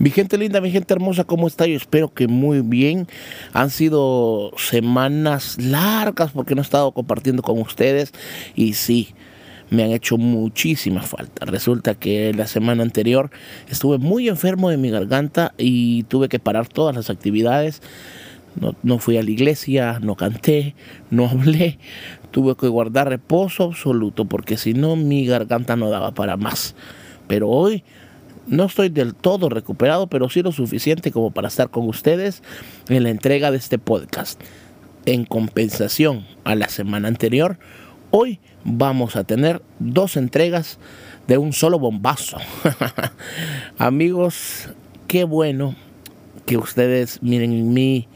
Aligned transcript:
Mi 0.00 0.08
gente 0.08 0.38
linda, 0.38 0.62
mi 0.62 0.70
gente 0.70 0.94
hermosa, 0.94 1.24
¿cómo 1.24 1.46
está? 1.46 1.66
Yo 1.66 1.76
espero 1.76 2.14
que 2.14 2.26
muy 2.26 2.62
bien. 2.62 3.06
Han 3.52 3.68
sido 3.68 4.50
semanas 4.56 5.58
largas 5.60 6.30
porque 6.32 6.54
no 6.54 6.62
he 6.62 6.64
estado 6.64 6.90
compartiendo 6.92 7.42
con 7.42 7.58
ustedes 7.58 8.14
y 8.54 8.72
sí, 8.72 9.10
me 9.68 9.84
han 9.84 9.90
hecho 9.90 10.16
muchísima 10.16 11.02
falta. 11.02 11.44
Resulta 11.44 11.96
que 11.96 12.32
la 12.32 12.46
semana 12.46 12.82
anterior 12.82 13.30
estuve 13.68 13.98
muy 13.98 14.30
enfermo 14.30 14.70
de 14.70 14.78
mi 14.78 14.88
garganta 14.88 15.52
y 15.58 16.04
tuve 16.04 16.30
que 16.30 16.38
parar 16.38 16.66
todas 16.66 16.96
las 16.96 17.10
actividades. 17.10 17.82
No, 18.58 18.74
no, 18.82 19.00
fui 19.00 19.18
a 19.18 19.22
la 19.22 19.30
iglesia, 19.30 19.98
no 20.00 20.16
canté, 20.16 20.76
no 21.10 21.26
hablé. 21.28 21.78
Tuve 22.30 22.56
que 22.56 22.68
guardar 22.68 23.10
reposo 23.10 23.64
absoluto 23.64 24.24
porque 24.24 24.56
si 24.56 24.72
no 24.72 24.96
mi 24.96 25.26
garganta 25.26 25.76
no 25.76 25.90
daba 25.90 26.12
para 26.12 26.38
más. 26.38 26.74
Pero 27.28 27.50
hoy 27.50 27.84
no 28.46 28.64
estoy 28.64 28.88
del 28.88 29.14
todo 29.14 29.48
recuperado, 29.48 30.06
pero 30.08 30.28
sí 30.28 30.42
lo 30.42 30.52
suficiente 30.52 31.12
como 31.12 31.30
para 31.30 31.48
estar 31.48 31.70
con 31.70 31.88
ustedes 31.88 32.42
en 32.88 33.02
la 33.02 33.10
entrega 33.10 33.50
de 33.50 33.58
este 33.58 33.78
podcast. 33.78 34.40
En 35.06 35.24
compensación 35.24 36.26
a 36.44 36.54
la 36.54 36.68
semana 36.68 37.08
anterior, 37.08 37.58
hoy 38.10 38.40
vamos 38.64 39.16
a 39.16 39.24
tener 39.24 39.62
dos 39.78 40.16
entregas 40.16 40.78
de 41.26 41.38
un 41.38 41.52
solo 41.52 41.78
bombazo. 41.78 42.38
Amigos, 43.78 44.68
qué 45.06 45.24
bueno 45.24 45.74
que 46.46 46.56
ustedes 46.56 47.22
miren 47.22 47.52
en 47.52 47.72
mí 47.72 48.08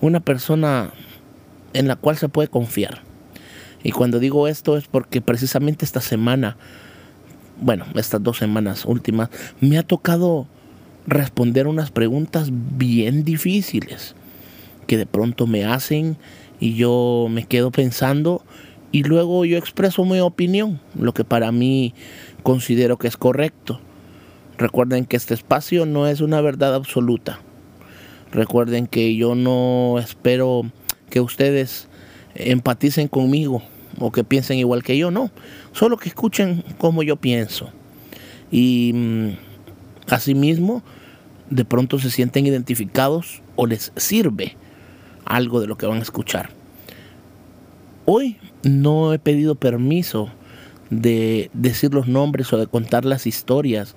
una 0.00 0.20
persona 0.20 0.92
en 1.72 1.88
la 1.88 1.96
cual 1.96 2.16
se 2.16 2.28
puede 2.28 2.48
confiar. 2.48 3.02
Y 3.82 3.90
cuando 3.90 4.18
digo 4.18 4.48
esto 4.48 4.76
es 4.76 4.86
porque 4.86 5.20
precisamente 5.20 5.84
esta 5.84 6.00
semana 6.00 6.56
bueno, 7.60 7.86
estas 7.94 8.22
dos 8.22 8.38
semanas 8.38 8.84
últimas, 8.84 9.30
me 9.60 9.78
ha 9.78 9.82
tocado 9.82 10.46
responder 11.06 11.66
unas 11.66 11.90
preguntas 11.90 12.48
bien 12.50 13.24
difíciles 13.24 14.14
que 14.86 14.96
de 14.96 15.06
pronto 15.06 15.46
me 15.46 15.64
hacen 15.64 16.16
y 16.60 16.74
yo 16.74 17.26
me 17.30 17.44
quedo 17.44 17.70
pensando 17.70 18.42
y 18.92 19.02
luego 19.02 19.44
yo 19.44 19.58
expreso 19.58 20.04
mi 20.04 20.20
opinión, 20.20 20.80
lo 20.98 21.12
que 21.12 21.24
para 21.24 21.50
mí 21.52 21.94
considero 22.42 22.96
que 22.96 23.08
es 23.08 23.16
correcto. 23.16 23.80
Recuerden 24.56 25.04
que 25.04 25.16
este 25.16 25.34
espacio 25.34 25.84
no 25.84 26.06
es 26.06 26.20
una 26.20 26.40
verdad 26.40 26.74
absoluta. 26.74 27.40
Recuerden 28.30 28.86
que 28.86 29.16
yo 29.16 29.34
no 29.34 29.96
espero 29.98 30.62
que 31.10 31.20
ustedes 31.20 31.88
empaticen 32.34 33.08
conmigo 33.08 33.62
o 33.98 34.12
que 34.12 34.24
piensen 34.24 34.58
igual 34.58 34.82
que 34.82 34.96
yo, 34.96 35.10
no. 35.10 35.30
Solo 35.74 35.96
que 35.96 36.08
escuchen 36.08 36.64
como 36.78 37.02
yo 37.02 37.16
pienso. 37.16 37.68
Y 38.50 38.92
mm, 38.94 39.28
asimismo, 40.08 40.82
de 41.50 41.64
pronto 41.64 41.98
se 41.98 42.10
sienten 42.10 42.46
identificados 42.46 43.42
o 43.56 43.66
les 43.66 43.92
sirve 43.96 44.56
algo 45.24 45.60
de 45.60 45.66
lo 45.66 45.76
que 45.76 45.86
van 45.86 45.98
a 45.98 46.02
escuchar. 46.02 46.50
Hoy 48.06 48.38
no 48.62 49.12
he 49.12 49.18
pedido 49.18 49.56
permiso 49.56 50.28
de 50.90 51.50
decir 51.52 51.92
los 51.92 52.06
nombres 52.06 52.52
o 52.52 52.58
de 52.58 52.68
contar 52.68 53.04
las 53.04 53.26
historias 53.26 53.96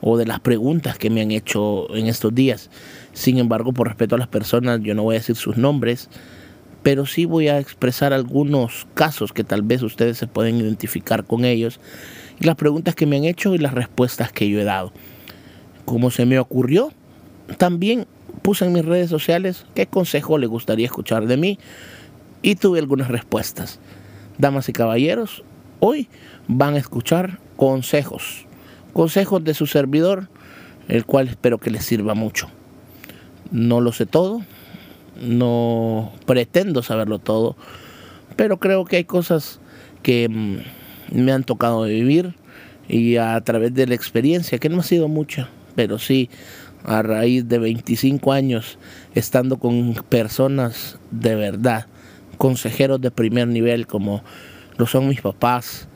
o 0.00 0.18
de 0.18 0.26
las 0.26 0.38
preguntas 0.38 0.98
que 0.98 1.10
me 1.10 1.20
han 1.20 1.32
hecho 1.32 1.92
en 1.96 2.06
estos 2.06 2.32
días. 2.32 2.70
Sin 3.12 3.38
embargo, 3.38 3.72
por 3.72 3.88
respeto 3.88 4.14
a 4.14 4.18
las 4.18 4.28
personas, 4.28 4.80
yo 4.82 4.94
no 4.94 5.02
voy 5.02 5.16
a 5.16 5.18
decir 5.18 5.34
sus 5.34 5.56
nombres 5.56 6.08
pero 6.82 7.06
sí 7.06 7.24
voy 7.24 7.48
a 7.48 7.58
expresar 7.58 8.12
algunos 8.12 8.86
casos 8.94 9.32
que 9.32 9.44
tal 9.44 9.62
vez 9.62 9.82
ustedes 9.82 10.18
se 10.18 10.26
pueden 10.26 10.56
identificar 10.56 11.24
con 11.24 11.44
ellos, 11.44 11.80
y 12.40 12.44
las 12.44 12.56
preguntas 12.56 12.94
que 12.94 13.06
me 13.06 13.16
han 13.16 13.24
hecho 13.24 13.54
y 13.54 13.58
las 13.58 13.74
respuestas 13.74 14.32
que 14.32 14.48
yo 14.48 14.60
he 14.60 14.64
dado. 14.64 14.92
Como 15.84 16.10
se 16.10 16.24
me 16.24 16.38
ocurrió, 16.38 16.92
también 17.56 18.06
puse 18.42 18.64
en 18.64 18.72
mis 18.72 18.84
redes 18.84 19.10
sociales 19.10 19.66
qué 19.74 19.86
consejo 19.86 20.38
le 20.38 20.46
gustaría 20.46 20.86
escuchar 20.86 21.26
de 21.26 21.36
mí 21.36 21.58
y 22.42 22.54
tuve 22.54 22.78
algunas 22.78 23.08
respuestas. 23.08 23.80
Damas 24.38 24.68
y 24.68 24.72
caballeros, 24.72 25.42
hoy 25.80 26.08
van 26.46 26.74
a 26.74 26.78
escuchar 26.78 27.40
consejos, 27.56 28.46
consejos 28.92 29.42
de 29.42 29.54
su 29.54 29.66
servidor, 29.66 30.28
el 30.88 31.04
cual 31.04 31.28
espero 31.28 31.58
que 31.58 31.70
les 31.70 31.84
sirva 31.84 32.14
mucho. 32.14 32.48
No 33.50 33.80
lo 33.80 33.92
sé 33.92 34.06
todo, 34.06 34.42
no 35.20 36.12
pretendo 36.26 36.82
saberlo 36.82 37.18
todo, 37.18 37.56
pero 38.36 38.58
creo 38.58 38.84
que 38.84 38.96
hay 38.96 39.04
cosas 39.04 39.60
que 40.02 40.28
mm, 40.28 40.58
me 41.12 41.32
han 41.32 41.44
tocado 41.44 41.84
vivir 41.84 42.34
y 42.88 43.16
a 43.16 43.40
través 43.42 43.74
de 43.74 43.86
la 43.86 43.94
experiencia, 43.94 44.58
que 44.58 44.68
no 44.68 44.80
ha 44.80 44.82
sido 44.82 45.08
mucha, 45.08 45.48
pero 45.74 45.98
sí 45.98 46.30
a 46.84 47.02
raíz 47.02 47.48
de 47.48 47.58
25 47.58 48.32
años 48.32 48.78
estando 49.14 49.58
con 49.58 49.94
personas 50.08 50.98
de 51.10 51.34
verdad, 51.34 51.86
consejeros 52.38 53.00
de 53.00 53.10
primer 53.10 53.48
nivel 53.48 53.86
como 53.86 54.22
lo 54.76 54.86
son 54.86 55.08
mis 55.08 55.20
papás, 55.20 55.88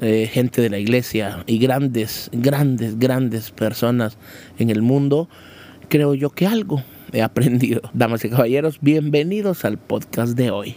eh, 0.00 0.28
gente 0.30 0.60
de 0.62 0.70
la 0.70 0.78
iglesia 0.78 1.42
y 1.46 1.58
grandes, 1.58 2.30
grandes, 2.32 2.98
grandes 2.98 3.50
personas 3.50 4.16
en 4.58 4.70
el 4.70 4.82
mundo, 4.82 5.28
creo 5.88 6.14
yo 6.14 6.30
que 6.30 6.46
algo 6.46 6.82
he 7.12 7.22
aprendido. 7.22 7.80
Damas 7.92 8.24
y 8.24 8.30
caballeros, 8.30 8.78
bienvenidos 8.80 9.64
al 9.64 9.78
podcast 9.78 10.36
de 10.36 10.50
hoy. 10.50 10.76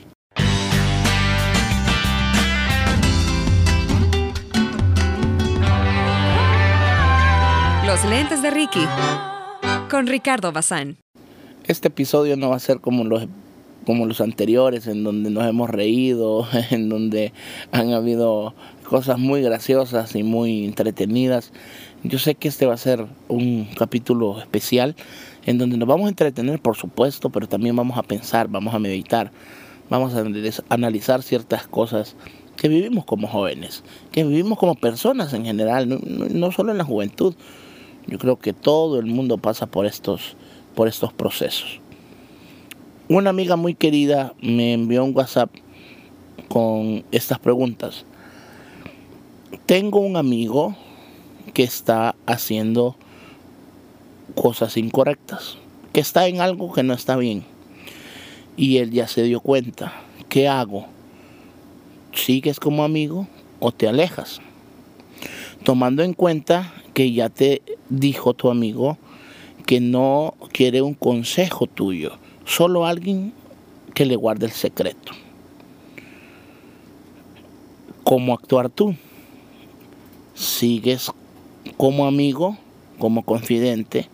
Los 7.86 8.06
lentes 8.06 8.42
de 8.42 8.52
Ricky 8.52 8.86
con 9.90 10.08
Ricardo 10.08 10.52
Bazán. 10.52 10.98
Este 11.66 11.90
episodio 11.90 12.38
no 12.38 12.50
va 12.50 12.56
a 12.56 12.60
ser 12.60 12.80
como 12.80 13.04
los 13.04 13.28
como 13.86 14.06
los 14.06 14.22
anteriores 14.22 14.86
en 14.86 15.04
donde 15.04 15.32
nos 15.32 15.46
hemos 15.48 15.70
reído, 15.70 16.48
en 16.70 16.88
donde 16.88 17.34
han 17.72 17.92
habido 17.94 18.54
cosas 18.84 19.18
muy 19.18 19.42
graciosas 19.42 20.16
y 20.16 20.24
muy 20.24 20.66
entretenidas. 20.66 21.52
Yo 22.04 22.20
sé 22.20 22.36
que 22.36 22.48
este 22.48 22.66
va 22.66 22.76
a 22.76 22.78
ser 22.78 23.06
un 23.28 23.68
capítulo 23.78 24.40
especial 24.40 24.96
en 25.46 25.58
donde 25.58 25.78
nos 25.78 25.88
vamos 25.88 26.06
a 26.06 26.10
entretener, 26.10 26.62
por 26.62 26.76
supuesto, 26.76 27.30
pero 27.30 27.48
también 27.48 27.76
vamos 27.76 27.98
a 27.98 28.04
pensar, 28.04 28.48
vamos 28.48 28.74
a 28.74 28.80
meditar, 28.80 29.32
vamos 29.90 30.14
a 30.14 30.24
analizar 30.70 31.24
ciertas 31.24 31.68
cosas 31.68 32.16
que 32.58 32.68
vivimos 32.68 33.06
como 33.06 33.28
jóvenes, 33.28 33.84
que 34.12 34.24
vivimos 34.24 34.60
como 34.60 34.76
personas 34.76 35.34
en 35.34 35.46
general, 35.46 36.00
no, 36.10 36.52
solo 36.52 36.72
en 36.72 36.78
la 36.78 36.84
juventud. 36.84 37.34
Yo 38.08 38.18
creo 38.20 38.38
que 38.38 38.54
todo 38.54 39.00
el 39.00 39.08
mundo 39.08 39.38
pasa 39.38 39.66
por 39.66 39.86
estos, 39.86 40.36
por 40.76 40.88
estos 40.88 41.14
procesos. 41.14 41.80
Una 43.10 43.30
amiga 43.32 43.56
muy 43.56 43.74
querida 43.74 44.34
me 44.42 44.74
envió 44.74 45.04
un 45.04 45.16
WhatsApp 45.16 45.50
con 46.50 47.04
estas 47.12 47.40
preguntas. 47.40 48.06
Tengo 49.66 50.00
un 50.00 50.16
amigo 50.16 50.76
que 51.54 51.64
está 51.64 52.16
haciendo 52.26 52.96
cosas 54.32 54.78
incorrectas, 54.78 55.58
que 55.94 56.00
está 56.00 56.28
en 56.28 56.42
algo 56.42 56.72
que 56.74 56.84
no 56.84 56.94
está 56.94 57.16
bien. 57.16 57.44
Y 58.58 58.78
él 58.78 58.92
ya 58.92 59.08
se 59.08 59.24
dio 59.24 59.40
cuenta. 59.40 59.94
¿Qué 60.30 60.48
hago? 60.48 60.86
¿Sigues 62.14 62.60
como 62.60 62.84
amigo 62.84 63.28
o 63.60 63.72
te 63.72 63.88
alejas? 63.88 64.42
Tomando 65.64 66.04
en 66.04 66.14
cuenta 66.14 66.74
que 66.94 67.12
ya 67.12 67.30
te 67.30 67.62
dijo 67.90 68.34
tu 68.34 68.50
amigo 68.50 68.98
que 69.66 69.80
no 69.80 70.34
quiere 70.52 70.82
un 70.82 70.94
consejo 70.94 71.68
tuyo, 71.68 72.18
solo 72.46 72.86
alguien 72.86 73.34
que 73.94 74.06
le 74.06 74.16
guarde 74.16 74.48
el 74.48 74.52
secreto. 74.52 75.14
¿Cómo 78.04 78.34
actuar 78.34 78.70
tú? 78.70 78.96
¿Sigues 80.34 81.12
como 81.78 82.06
amigo, 82.06 82.58
como 83.00 83.24
confidente, 83.24 84.10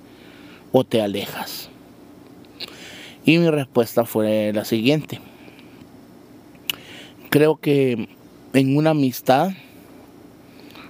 o 0.77 0.83
te 0.83 1.01
alejas? 1.01 1.69
Y 3.25 3.39
mi 3.39 3.49
respuesta 3.49 4.05
fue 4.05 4.51
la 4.53 4.63
siguiente. 4.63 5.19
Creo 7.31 7.55
que 7.55 8.07
en 8.53 8.77
una 8.77 8.91
amistad 8.91 9.53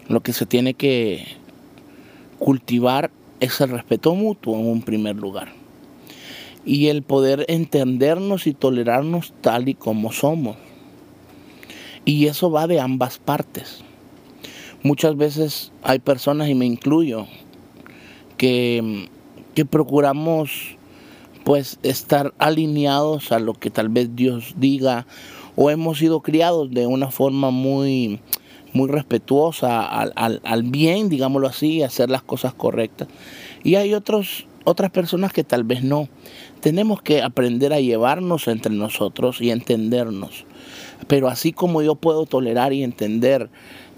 lo 0.09 0.19
que 0.19 0.33
se 0.33 0.45
tiene 0.45 0.73
que 0.73 1.25
cultivar 2.37 3.11
es 3.39 3.61
el 3.61 3.69
respeto 3.69 4.13
mutuo 4.13 4.59
en 4.59 4.67
un 4.67 4.81
primer 4.81 5.15
lugar. 5.15 5.53
Y 6.65 6.87
el 6.87 7.01
poder 7.01 7.45
entendernos 7.47 8.45
y 8.45 8.53
tolerarnos 8.53 9.33
tal 9.39 9.69
y 9.69 9.73
como 9.73 10.11
somos. 10.11 10.57
Y 12.03 12.27
eso 12.27 12.51
va 12.51 12.67
de 12.67 12.81
ambas 12.81 13.19
partes. 13.19 13.83
Muchas 14.83 15.15
veces 15.15 15.71
hay 15.81 15.99
personas, 15.99 16.49
y 16.49 16.55
me 16.55 16.65
incluyo, 16.65 17.25
que 18.37 19.07
que 19.57 19.65
procuramos 19.65 20.77
pues 21.43 21.79
estar 21.81 22.31
alineados 22.37 23.31
a 23.31 23.39
lo 23.39 23.55
que 23.55 23.71
tal 23.71 23.89
vez 23.89 24.15
Dios 24.15 24.53
diga 24.57 25.07
o 25.55 25.71
hemos 25.71 25.97
sido 25.97 26.21
criados 26.21 26.69
de 26.69 26.85
una 26.85 27.09
forma 27.09 27.49
muy 27.49 28.19
muy 28.73 28.87
respetuosa 28.87 29.81
al, 29.81 30.41
al, 30.43 30.61
bien, 30.61 31.09
digámoslo 31.09 31.47
así, 31.47 31.81
hacer 31.81 32.11
las 32.11 32.21
cosas 32.21 32.53
correctas. 32.53 33.07
Y 33.63 33.73
hay 33.73 33.95
otros, 33.95 34.45
otras 34.63 34.91
personas 34.91 35.33
que 35.33 35.43
tal 35.43 35.63
vez 35.63 35.83
no. 35.83 36.07
Tenemos 36.59 37.01
que 37.01 37.23
aprender 37.23 37.73
a 37.73 37.79
llevarnos 37.79 38.47
entre 38.47 38.71
nosotros 38.71 39.41
y 39.41 39.49
entendernos. 39.49 40.45
Pero 41.07 41.29
así 41.29 41.51
como 41.51 41.81
yo 41.81 41.95
puedo 41.95 42.27
tolerar 42.27 42.73
y 42.73 42.83
entender 42.83 43.49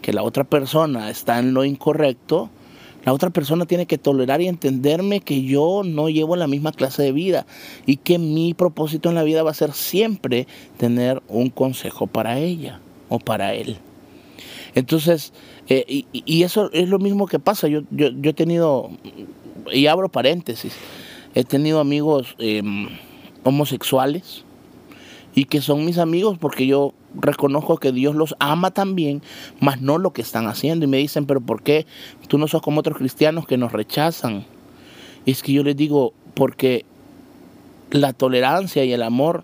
que 0.01 0.13
la 0.13 0.23
otra 0.23 0.45
persona 0.45 1.09
está 1.09 1.37
en 1.37 1.53
lo 1.53 1.65
incorrecto, 1.65 2.49
la 3.05 3.13
otra 3.13 3.29
persona 3.29 3.65
tiene 3.65 3.85
que 3.85 3.97
tolerar 3.97 4.41
y 4.41 4.47
entenderme 4.47 5.21
que 5.21 5.43
yo 5.43 5.83
no 5.85 6.09
llevo 6.09 6.35
la 6.35 6.47
misma 6.47 6.71
clase 6.71 7.03
de 7.03 7.11
vida 7.11 7.45
y 7.85 7.97
que 7.97 8.19
mi 8.19 8.53
propósito 8.53 9.09
en 9.09 9.15
la 9.15 9.23
vida 9.23 9.43
va 9.43 9.51
a 9.51 9.55
ser 9.55 9.73
siempre 9.73 10.47
tener 10.77 11.21
un 11.27 11.49
consejo 11.49 12.07
para 12.07 12.39
ella 12.39 12.79
o 13.07 13.19
para 13.19 13.53
él. 13.53 13.77
Entonces, 14.75 15.33
eh, 15.67 16.05
y, 16.11 16.43
eso 16.43 16.69
es 16.73 16.89
lo 16.89 16.99
mismo 16.99 17.27
que 17.27 17.39
pasa. 17.39 17.67
Yo, 17.67 17.81
yo, 17.91 18.09
he 18.23 18.33
tenido, 18.33 18.89
y 19.71 19.87
abro 19.87 20.09
paréntesis, 20.09 20.73
he 21.35 21.43
tenido 21.43 21.79
amigos 21.79 22.35
em, 22.37 22.89
homosexuales 23.43 24.43
y 25.35 25.45
que 25.45 25.61
son 25.61 25.85
mis 25.85 25.97
amigos 25.97 26.37
porque 26.37 26.67
yo 26.67 26.93
reconozco 27.15 27.77
que 27.77 27.91
Dios 27.91 28.15
los 28.15 28.35
ama 28.39 28.71
también, 28.71 29.21
más 29.59 29.81
no 29.81 29.97
lo 29.97 30.13
que 30.13 30.21
están 30.21 30.47
haciendo. 30.47 30.85
Y 30.85 30.87
me 30.87 30.97
dicen, 30.97 31.25
pero 31.25 31.41
¿por 31.41 31.61
qué 31.61 31.85
tú 32.27 32.37
no 32.37 32.47
sos 32.47 32.61
como 32.61 32.79
otros 32.79 32.97
cristianos 32.97 33.47
que 33.47 33.57
nos 33.57 33.71
rechazan? 33.71 34.45
Y 35.25 35.31
es 35.31 35.43
que 35.43 35.53
yo 35.53 35.63
les 35.63 35.75
digo, 35.75 36.13
porque 36.33 36.85
la 37.91 38.13
tolerancia 38.13 38.83
y 38.85 38.93
el 38.93 39.03
amor 39.03 39.43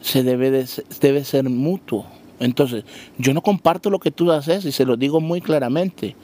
se 0.00 0.22
debe, 0.22 0.50
de, 0.50 0.68
debe 1.00 1.24
ser 1.24 1.48
mutuo. 1.48 2.06
Entonces, 2.38 2.84
yo 3.18 3.32
no 3.32 3.42
comparto 3.42 3.90
lo 3.90 3.98
que 3.98 4.10
tú 4.10 4.30
haces 4.30 4.64
y 4.64 4.72
se 4.72 4.84
lo 4.84 4.96
digo 4.96 5.20
muy 5.20 5.40
claramente, 5.40 6.16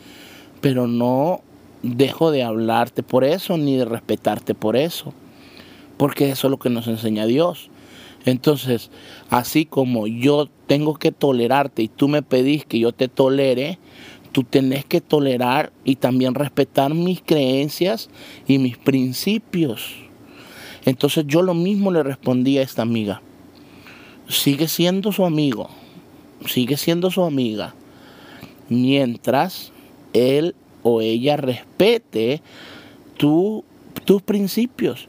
pero 0.60 0.86
no 0.86 1.40
dejo 1.82 2.30
de 2.30 2.42
hablarte 2.42 3.02
por 3.02 3.24
eso 3.24 3.56
ni 3.56 3.76
de 3.76 3.84
respetarte 3.84 4.54
por 4.54 4.76
eso, 4.76 5.12
porque 5.96 6.30
eso 6.30 6.46
es 6.46 6.50
lo 6.50 6.58
que 6.58 6.70
nos 6.70 6.86
enseña 6.86 7.26
Dios. 7.26 7.70
Entonces, 8.24 8.90
así 9.30 9.66
como 9.66 10.06
yo 10.06 10.48
tengo 10.66 10.94
que 10.94 11.12
tolerarte 11.12 11.82
y 11.82 11.88
tú 11.88 12.08
me 12.08 12.22
pedís 12.22 12.64
que 12.64 12.78
yo 12.78 12.92
te 12.92 13.08
tolere, 13.08 13.78
tú 14.30 14.44
tenés 14.44 14.84
que 14.84 15.00
tolerar 15.00 15.72
y 15.84 15.96
también 15.96 16.34
respetar 16.34 16.94
mis 16.94 17.20
creencias 17.20 18.08
y 18.46 18.58
mis 18.58 18.78
principios. 18.78 19.94
Entonces 20.84 21.24
yo 21.26 21.42
lo 21.42 21.54
mismo 21.54 21.90
le 21.90 22.02
respondí 22.02 22.58
a 22.58 22.62
esta 22.62 22.82
amiga. 22.82 23.22
Sigue 24.28 24.68
siendo 24.68 25.12
su 25.12 25.24
amigo, 25.24 25.68
sigue 26.46 26.76
siendo 26.76 27.10
su 27.10 27.22
amiga, 27.22 27.74
mientras 28.68 29.72
él 30.12 30.54
o 30.82 31.00
ella 31.00 31.36
respete 31.36 32.40
tus 33.16 34.22
principios. 34.24 35.08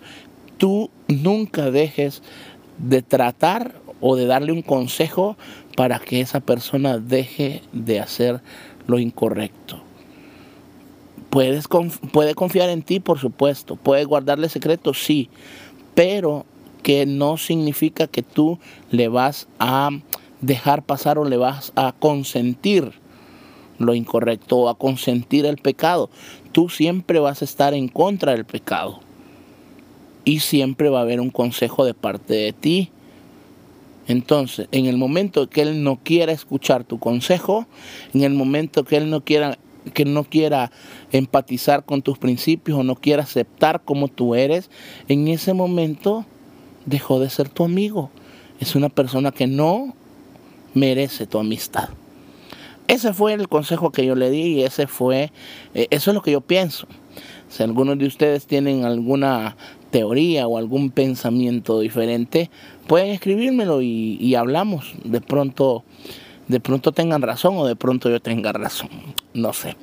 Tú 0.57 0.89
nunca 1.07 1.71
dejes 1.71 2.21
de 2.83 3.01
tratar 3.01 3.75
o 4.01 4.15
de 4.15 4.25
darle 4.25 4.51
un 4.51 4.61
consejo 4.61 5.37
para 5.75 5.99
que 5.99 6.21
esa 6.21 6.41
persona 6.41 6.97
deje 6.97 7.61
de 7.71 7.99
hacer 7.99 8.41
lo 8.85 8.99
incorrecto. 8.99 9.81
Puedes, 11.29 11.67
puede 12.11 12.35
confiar 12.35 12.69
en 12.69 12.83
ti, 12.83 12.99
por 12.99 13.19
supuesto. 13.19 13.75
Puede 13.75 14.03
guardarle 14.03 14.49
secretos, 14.49 15.03
sí. 15.03 15.29
Pero 15.95 16.45
que 16.83 17.05
no 17.05 17.37
significa 17.37 18.07
que 18.07 18.21
tú 18.21 18.59
le 18.91 19.07
vas 19.07 19.47
a 19.57 19.89
dejar 20.41 20.83
pasar 20.83 21.17
o 21.17 21.23
le 21.23 21.37
vas 21.37 21.71
a 21.75 21.93
consentir 21.97 22.91
lo 23.79 23.95
incorrecto 23.95 24.57
o 24.57 24.69
a 24.69 24.77
consentir 24.77 25.45
el 25.45 25.57
pecado. 25.57 26.09
Tú 26.51 26.69
siempre 26.69 27.19
vas 27.19 27.41
a 27.41 27.45
estar 27.45 27.73
en 27.73 27.87
contra 27.87 28.33
del 28.33 28.45
pecado 28.45 28.99
y 30.25 30.39
siempre 30.39 30.89
va 30.89 30.99
a 30.99 31.03
haber 31.03 31.19
un 31.19 31.29
consejo 31.29 31.85
de 31.85 31.93
parte 31.93 32.33
de 32.33 32.53
ti. 32.53 32.91
Entonces, 34.07 34.67
en 34.71 34.85
el 34.85 34.97
momento 34.97 35.49
que 35.49 35.61
él 35.61 35.83
no 35.83 35.99
quiera 36.03 36.31
escuchar 36.31 36.83
tu 36.83 36.99
consejo, 36.99 37.65
en 38.13 38.23
el 38.23 38.33
momento 38.33 38.83
que 38.83 38.97
él 38.97 39.09
no 39.09 39.21
quiera 39.21 39.57
que 39.93 40.05
no 40.05 40.23
quiera 40.23 40.71
empatizar 41.11 41.83
con 41.83 42.01
tus 42.01 42.17
principios 42.17 42.79
o 42.79 42.83
no 42.83 42.95
quiera 42.95 43.23
aceptar 43.23 43.81
como 43.83 44.07
tú 44.07 44.33
eres, 44.33 44.69
en 45.09 45.27
ese 45.27 45.53
momento 45.53 46.25
dejó 46.85 47.19
de 47.19 47.29
ser 47.29 47.49
tu 47.49 47.65
amigo. 47.65 48.09
Es 48.59 48.75
una 48.75 48.89
persona 48.89 49.31
que 49.31 49.47
no 49.47 49.93
merece 50.73 51.27
tu 51.27 51.37
amistad. 51.37 51.89
Ese 52.87 53.13
fue 53.13 53.33
el 53.33 53.47
consejo 53.47 53.91
que 53.91 54.05
yo 54.05 54.15
le 54.15 54.29
di 54.29 54.59
y 54.59 54.63
ese 54.63 54.87
fue, 54.87 55.31
eh, 55.73 55.87
eso 55.89 56.11
es 56.11 56.15
lo 56.15 56.21
que 56.21 56.31
yo 56.31 56.41
pienso. 56.41 56.87
Si 57.49 57.63
algunos 57.63 57.97
de 57.97 58.07
ustedes 58.07 58.45
tienen 58.45 58.83
alguna 58.83 59.55
teoría 59.93 60.47
o 60.47 60.57
algún 60.57 60.89
pensamiento 60.89 61.79
diferente, 61.79 62.49
pueden 62.87 63.11
escribírmelo 63.11 63.83
y, 63.83 64.33
hablamos. 64.33 64.95
De 65.03 65.21
pronto, 65.21 65.83
de 66.47 66.59
pronto 66.59 66.93
tengan 66.93 67.21
razón 67.21 67.57
o 67.57 67.67
de 67.67 67.75
pronto 67.75 68.09
yo 68.09 68.19
tenga 68.19 68.51
razón. 68.51 68.89
No 69.35 69.53
sé. 69.53 69.77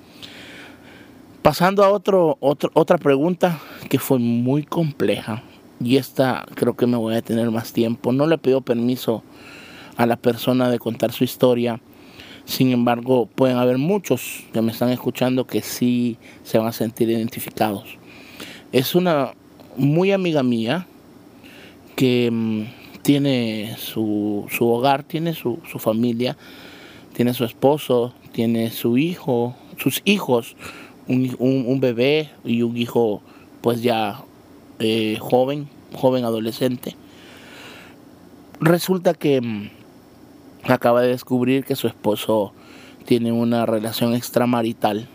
Pasando 1.42 1.84
a 1.84 1.90
otro, 1.90 2.38
otra 2.40 2.98
pregunta 2.98 3.60
que 3.88 4.00
fue 4.00 4.18
muy 4.18 4.64
compleja. 4.64 5.44
Y 5.82 5.96
esta 5.96 6.44
creo 6.56 6.74
que 6.74 6.88
me 6.88 6.96
voy 6.96 7.14
a 7.14 7.22
tener 7.22 7.48
más 7.52 7.72
tiempo. 7.72 8.12
No 8.12 8.26
le 8.26 8.36
pido 8.36 8.62
permiso 8.62 9.22
a 9.96 10.06
la 10.06 10.16
persona 10.16 10.68
de 10.70 10.80
contar 10.80 11.12
su 11.12 11.22
historia. 11.22 11.80
Sin 12.46 12.72
embargo, 12.72 13.26
pueden 13.26 13.58
haber 13.58 13.78
muchos 13.78 14.42
que 14.52 14.60
me 14.60 14.72
están 14.72 14.90
escuchando 14.90 15.46
que 15.46 15.62
sí 15.62 16.18
se 16.42 16.58
van 16.58 16.66
a 16.66 16.72
sentir 16.72 17.08
identificados. 17.08 17.96
Es 18.72 18.96
una 18.96 19.34
muy 19.76 20.12
amiga 20.12 20.42
mía 20.42 20.86
que 21.96 22.30
mm, 22.30 22.64
tiene 23.02 23.76
su, 23.78 24.46
hogar, 24.60 25.02
tiene 25.02 25.34
su, 25.34 25.58
familia, 25.78 26.36
tiene 27.14 27.34
su 27.34 27.44
esposo, 27.44 28.12
tiene 28.32 28.70
su 28.70 28.98
hijo, 28.98 29.54
sus 29.76 30.02
hijos, 30.04 30.56
un, 31.08 31.78
bebé 31.80 32.30
y 32.44 32.62
un 32.62 32.76
hijo 32.76 33.20
pues 33.62 33.82
ya 33.82 34.22
eh, 34.78 35.16
joven, 35.20 35.68
joven 35.94 36.24
adolescente. 36.24 36.96
Resulta 38.60 39.14
que 39.14 39.40
mm, 39.40 39.70
acaba 40.64 41.02
de 41.02 41.08
descubrir 41.08 41.64
que 41.64 41.76
su 41.76 41.86
esposo 41.86 42.52
tiene 43.06 43.32
una 43.32 43.66
relación 43.66 44.14
extramarital 44.14 45.08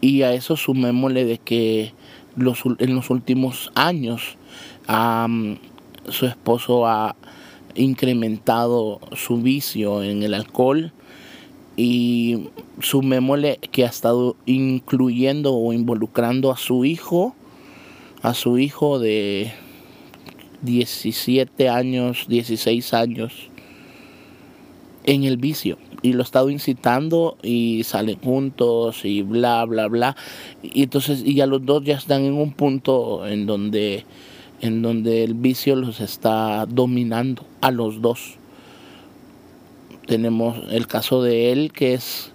y 0.00 0.22
a 0.22 0.32
eso 0.32 0.56
sumémosle 0.56 1.24
de 1.24 1.38
que 1.38 1.92
en 2.36 2.94
los 2.94 3.10
últimos 3.10 3.70
años 3.74 4.36
su 6.08 6.26
esposo 6.26 6.86
ha 6.86 7.16
incrementado 7.74 9.00
su 9.14 9.38
vicio 9.38 10.02
en 10.02 10.22
el 10.22 10.34
alcohol 10.34 10.92
y 11.76 12.48
sumémosle 12.80 13.58
que 13.70 13.84
ha 13.84 13.88
estado 13.88 14.36
incluyendo 14.46 15.54
o 15.54 15.72
involucrando 15.72 16.50
a 16.50 16.56
su 16.56 16.84
hijo, 16.84 17.34
a 18.22 18.34
su 18.34 18.58
hijo 18.58 18.98
de 18.98 19.52
17 20.62 21.68
años, 21.68 22.26
16 22.28 22.92
años, 22.92 23.48
en 25.04 25.24
el 25.24 25.36
vicio 25.36 25.78
y 26.02 26.12
lo 26.12 26.20
he 26.20 26.22
estado 26.22 26.50
incitando 26.50 27.36
y 27.42 27.82
salen 27.84 28.18
juntos 28.18 29.04
y 29.04 29.22
bla 29.22 29.64
bla 29.64 29.88
bla. 29.88 30.16
Y 30.62 30.84
entonces 30.84 31.22
y 31.24 31.34
ya 31.34 31.46
los 31.46 31.64
dos 31.64 31.84
ya 31.84 31.96
están 31.96 32.24
en 32.24 32.34
un 32.34 32.52
punto 32.52 33.26
en 33.26 33.46
donde 33.46 34.04
en 34.60 34.82
donde 34.82 35.24
el 35.24 35.34
vicio 35.34 35.76
los 35.76 36.00
está 36.00 36.66
dominando 36.66 37.44
a 37.60 37.70
los 37.70 38.00
dos. 38.00 38.36
Tenemos 40.06 40.58
el 40.70 40.86
caso 40.86 41.22
de 41.22 41.52
él 41.52 41.72
que 41.72 41.94
es 41.94 42.32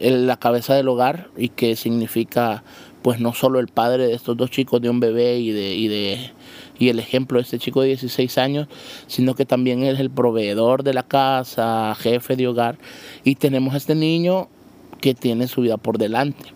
la 0.00 0.36
cabeza 0.36 0.74
del 0.74 0.88
hogar 0.88 1.28
y 1.36 1.48
que 1.48 1.76
significa 1.76 2.64
pues 3.02 3.20
no 3.20 3.32
solo 3.34 3.58
el 3.58 3.68
padre 3.68 4.06
de 4.06 4.14
estos 4.14 4.36
dos 4.36 4.50
chicos 4.50 4.80
de 4.80 4.88
un 4.88 5.00
bebé 5.00 5.38
y 5.38 5.50
de, 5.50 5.74
y 5.74 5.88
de 5.88 6.30
y 6.82 6.88
el 6.88 6.98
ejemplo 6.98 7.38
de 7.38 7.44
este 7.44 7.60
chico 7.60 7.80
de 7.82 7.88
16 7.88 8.38
años, 8.38 8.66
sino 9.06 9.36
que 9.36 9.46
también 9.46 9.84
es 9.84 10.00
el 10.00 10.10
proveedor 10.10 10.82
de 10.82 10.92
la 10.92 11.04
casa, 11.04 11.94
jefe 11.94 12.34
de 12.34 12.48
hogar, 12.48 12.76
y 13.22 13.36
tenemos 13.36 13.74
a 13.74 13.76
este 13.76 13.94
niño 13.94 14.48
que 15.00 15.14
tiene 15.14 15.46
su 15.46 15.60
vida 15.60 15.76
por 15.76 15.96
delante. 15.96 16.52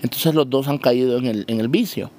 Entonces 0.00 0.34
los 0.34 0.48
dos 0.48 0.68
han 0.68 0.78
caído 0.78 1.18
en 1.18 1.26
el, 1.26 1.44
en 1.48 1.60
el 1.60 1.68
vicio. 1.68 2.10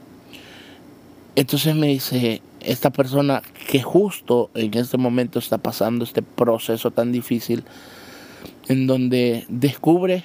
Entonces 1.35 1.73
me 1.73 1.87
dice, 1.87 2.43
esta 2.59 2.91
persona 2.91 3.41
que 3.67 3.81
justo 3.81 4.51
en 4.53 4.75
este 4.75 4.97
momento 4.97 5.39
está 5.39 5.57
pasando 5.57 6.03
este 6.03 6.21
proceso 6.21 6.91
tan 6.91 7.11
difícil, 7.11 7.63
en 8.67 8.85
donde 8.85 9.47
descubre 9.49 10.23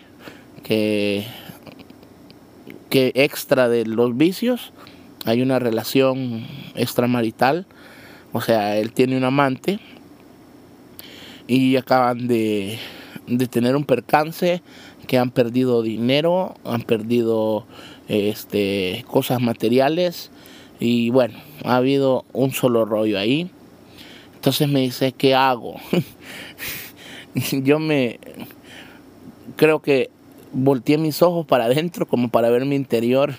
que, 0.62 1.26
que 2.90 3.12
extra 3.14 3.70
de 3.70 3.86
los 3.86 4.14
vicios, 4.14 4.74
hay 5.24 5.42
una 5.42 5.58
relación 5.58 6.46
extramarital, 6.74 7.66
o 8.32 8.40
sea, 8.40 8.76
él 8.76 8.92
tiene 8.92 9.16
un 9.16 9.24
amante 9.24 9.78
y 11.46 11.76
acaban 11.76 12.26
de, 12.26 12.78
tener 13.50 13.76
un 13.76 13.84
percance 13.84 14.62
que 15.06 15.18
han 15.18 15.30
perdido 15.30 15.82
dinero, 15.82 16.54
han 16.64 16.82
perdido 16.82 17.66
este, 18.08 19.04
cosas 19.06 19.40
materiales 19.40 20.30
y 20.80 21.10
bueno, 21.10 21.38
ha 21.64 21.76
habido 21.76 22.24
un 22.32 22.52
solo 22.52 22.84
rollo 22.84 23.18
ahí. 23.18 23.50
Entonces 24.34 24.68
me 24.68 24.80
dice, 24.80 25.12
¿qué 25.12 25.34
hago? 25.34 25.76
Yo 27.52 27.78
me 27.78 28.18
creo 29.56 29.80
que 29.80 30.10
volteé 30.52 30.98
mis 30.98 31.22
ojos 31.22 31.46
para 31.46 31.64
adentro 31.64 32.06
como 32.06 32.28
para 32.28 32.50
ver 32.50 32.64
mi 32.64 32.76
interior 32.76 33.34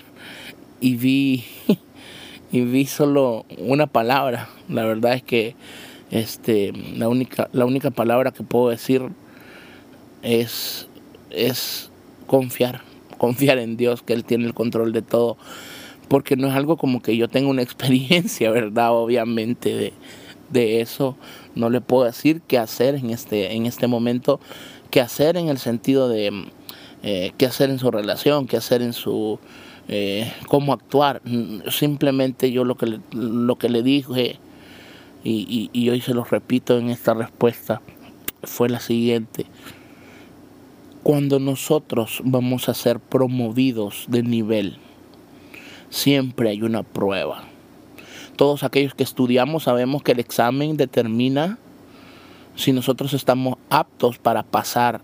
y 0.80 0.96
vi 0.96 1.44
y 2.52 2.60
vi 2.60 2.86
solo 2.86 3.44
una 3.58 3.86
palabra. 3.86 4.48
La 4.68 4.84
verdad 4.84 5.14
es 5.14 5.22
que 5.22 5.54
este 6.10 6.72
la 6.72 7.08
única 7.08 7.48
la 7.52 7.64
única 7.64 7.90
palabra 7.90 8.32
que 8.32 8.42
puedo 8.42 8.68
decir 8.68 9.02
es 10.22 10.88
es 11.30 11.90
confiar, 12.26 12.82
confiar 13.18 13.58
en 13.58 13.76
Dios 13.76 14.02
que 14.02 14.12
él 14.12 14.24
tiene 14.24 14.46
el 14.46 14.54
control 14.54 14.92
de 14.92 15.02
todo, 15.02 15.36
porque 16.08 16.36
no 16.36 16.48
es 16.48 16.54
algo 16.54 16.76
como 16.76 17.02
que 17.02 17.16
yo 17.16 17.28
tenga 17.28 17.48
una 17.48 17.62
experiencia, 17.68 18.50
¿verdad? 18.50 18.92
Obviamente 18.92 19.74
de, 19.74 19.92
de 20.50 20.80
eso 20.80 21.16
no 21.54 21.70
le 21.70 21.80
puedo 21.80 22.04
decir 22.04 22.42
qué 22.46 22.58
hacer 22.58 22.94
en 22.94 23.10
este 23.10 23.54
en 23.54 23.66
este 23.66 23.86
momento, 23.86 24.40
qué 24.90 25.00
hacer 25.00 25.36
en 25.36 25.48
el 25.48 25.58
sentido 25.58 26.08
de 26.08 26.46
eh, 27.02 27.32
qué 27.38 27.46
hacer 27.46 27.70
en 27.70 27.78
su 27.78 27.90
relación, 27.90 28.46
qué 28.46 28.56
hacer 28.56 28.82
en 28.82 28.92
su 28.92 29.38
eh, 29.88 30.32
cómo 30.48 30.72
actuar. 30.72 31.22
Simplemente 31.70 32.50
yo 32.50 32.64
lo 32.64 32.76
que 32.76 32.86
le, 32.86 33.00
lo 33.12 33.56
que 33.56 33.68
le 33.68 33.82
dije 33.82 34.38
y, 35.24 35.70
y, 35.72 35.90
hoy 35.90 36.00
se 36.00 36.14
lo 36.14 36.22
repito 36.22 36.78
en 36.78 36.88
esta 36.88 37.12
respuesta 37.12 37.82
fue 38.44 38.68
la 38.68 38.78
siguiente. 38.78 39.46
Cuando 41.02 41.40
nosotros 41.40 42.20
vamos 42.24 42.68
a 42.68 42.74
ser 42.74 43.00
promovidos 43.00 44.06
de 44.08 44.22
nivel, 44.22 44.78
siempre 45.90 46.50
hay 46.50 46.62
una 46.62 46.84
prueba. 46.84 47.44
Todos 48.36 48.62
aquellos 48.62 48.94
que 48.94 49.02
estudiamos 49.02 49.64
sabemos 49.64 50.02
que 50.02 50.12
el 50.12 50.20
examen 50.20 50.76
determina 50.76 51.58
si 52.54 52.72
nosotros 52.72 53.12
estamos 53.12 53.56
aptos 53.68 54.18
para 54.18 54.42
pasar 54.42 55.00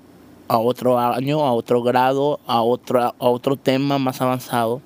a 0.52 0.58
otro 0.58 0.98
año, 0.98 1.46
a 1.46 1.52
otro 1.54 1.82
grado, 1.82 2.38
a 2.46 2.60
otro, 2.60 3.00
a 3.00 3.14
otro 3.18 3.56
tema 3.56 3.98
más 3.98 4.20
avanzado. 4.20 4.82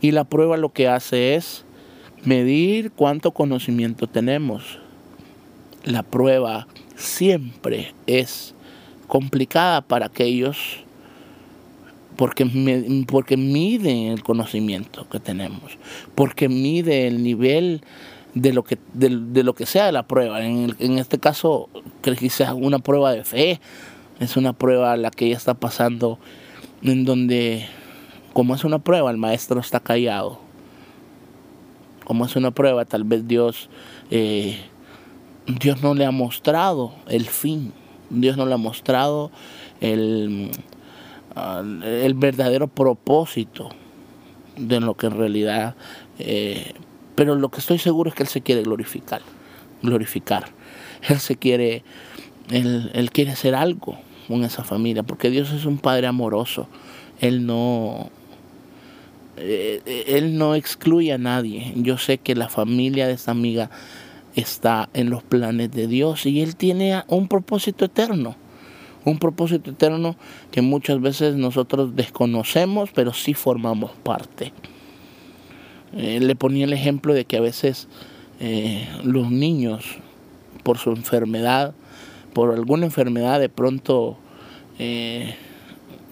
Y 0.00 0.12
la 0.12 0.24
prueba 0.24 0.56
lo 0.56 0.72
que 0.72 0.88
hace 0.88 1.34
es 1.34 1.66
medir 2.24 2.90
cuánto 2.90 3.32
conocimiento 3.32 4.06
tenemos. 4.06 4.78
La 5.84 6.02
prueba 6.02 6.68
siempre 6.94 7.92
es 8.06 8.54
complicada 9.06 9.82
para 9.82 10.06
aquellos 10.06 10.78
porque, 12.16 13.04
porque 13.06 13.36
mide 13.36 14.10
el 14.10 14.22
conocimiento 14.22 15.06
que 15.10 15.20
tenemos, 15.20 15.76
porque 16.14 16.48
mide 16.48 17.06
el 17.06 17.22
nivel 17.22 17.82
de 18.32 18.54
lo 18.54 18.64
que, 18.64 18.78
de, 18.94 19.10
lo 19.42 19.54
que 19.54 19.66
sea 19.66 19.92
la 19.92 20.06
prueba. 20.06 20.42
En, 20.42 20.74
en 20.78 20.96
este 20.96 21.18
caso, 21.18 21.68
sea 22.30 22.54
una 22.54 22.78
prueba 22.78 23.12
de 23.12 23.22
fe, 23.22 23.60
es 24.20 24.36
una 24.36 24.52
prueba 24.52 24.96
la 24.96 25.10
que 25.10 25.26
ella 25.26 25.36
está 25.36 25.54
pasando 25.54 26.18
en 26.82 27.04
donde, 27.04 27.66
como 28.32 28.54
es 28.54 28.64
una 28.64 28.78
prueba, 28.78 29.10
el 29.10 29.18
maestro 29.18 29.60
está 29.60 29.80
callado. 29.80 30.40
Como 32.04 32.24
es 32.24 32.36
una 32.36 32.50
prueba, 32.50 32.84
tal 32.84 33.04
vez 33.04 33.26
Dios, 33.26 33.68
eh, 34.10 34.58
Dios 35.46 35.82
no 35.82 35.94
le 35.94 36.06
ha 36.06 36.10
mostrado 36.10 36.94
el 37.08 37.26
fin. 37.26 37.72
Dios 38.08 38.36
no 38.36 38.46
le 38.46 38.54
ha 38.54 38.58
mostrado 38.58 39.32
el, 39.80 40.50
el 41.84 42.14
verdadero 42.14 42.68
propósito 42.68 43.70
de 44.56 44.80
lo 44.80 44.96
que 44.96 45.06
en 45.06 45.16
realidad... 45.16 45.74
Eh, 46.18 46.74
pero 47.16 47.34
lo 47.34 47.48
que 47.48 47.60
estoy 47.60 47.78
seguro 47.78 48.10
es 48.10 48.14
que 48.14 48.22
Él 48.22 48.28
se 48.28 48.42
quiere 48.42 48.62
glorificar. 48.62 49.22
Glorificar. 49.82 50.44
Él 51.08 51.18
se 51.18 51.36
quiere... 51.36 51.82
Él, 52.50 52.90
él 52.94 53.10
quiere 53.10 53.32
hacer 53.32 53.56
algo 53.56 53.98
con 54.26 54.44
esa 54.44 54.64
familia, 54.64 55.02
porque 55.02 55.30
Dios 55.30 55.52
es 55.52 55.64
un 55.64 55.78
Padre 55.78 56.06
amoroso. 56.06 56.68
Él 57.20 57.46
no, 57.46 58.10
eh, 59.36 60.04
él 60.06 60.38
no 60.38 60.54
excluye 60.54 61.12
a 61.12 61.18
nadie. 61.18 61.72
Yo 61.76 61.98
sé 61.98 62.18
que 62.18 62.34
la 62.34 62.48
familia 62.48 63.06
de 63.06 63.14
esta 63.14 63.30
amiga 63.30 63.70
está 64.36 64.90
en 64.92 65.10
los 65.10 65.22
planes 65.22 65.72
de 65.72 65.88
Dios 65.88 66.26
y 66.26 66.42
Él 66.42 66.56
tiene 66.56 67.02
un 67.08 67.26
propósito 67.26 67.86
eterno. 67.86 68.36
Un 69.04 69.18
propósito 69.18 69.70
eterno 69.70 70.16
que 70.50 70.62
muchas 70.62 71.00
veces 71.00 71.36
nosotros 71.36 71.96
desconocemos, 71.96 72.90
pero 72.94 73.12
sí 73.12 73.34
formamos 73.34 73.92
parte. 74.02 74.52
Eh, 75.94 76.20
le 76.20 76.34
ponía 76.34 76.64
el 76.64 76.72
ejemplo 76.72 77.14
de 77.14 77.24
que 77.24 77.36
a 77.36 77.40
veces 77.40 77.88
eh, 78.40 78.86
los 79.04 79.30
niños, 79.30 79.84
por 80.62 80.78
su 80.78 80.90
enfermedad, 80.90 81.74
por 82.36 82.52
alguna 82.52 82.84
enfermedad 82.84 83.40
de 83.40 83.48
pronto 83.48 84.18
eh, 84.78 85.34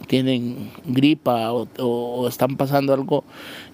tienen 0.07 0.71
gripa 0.87 1.53
o, 1.53 2.27
están 2.27 2.57
pasando 2.57 2.95
algo 2.95 3.25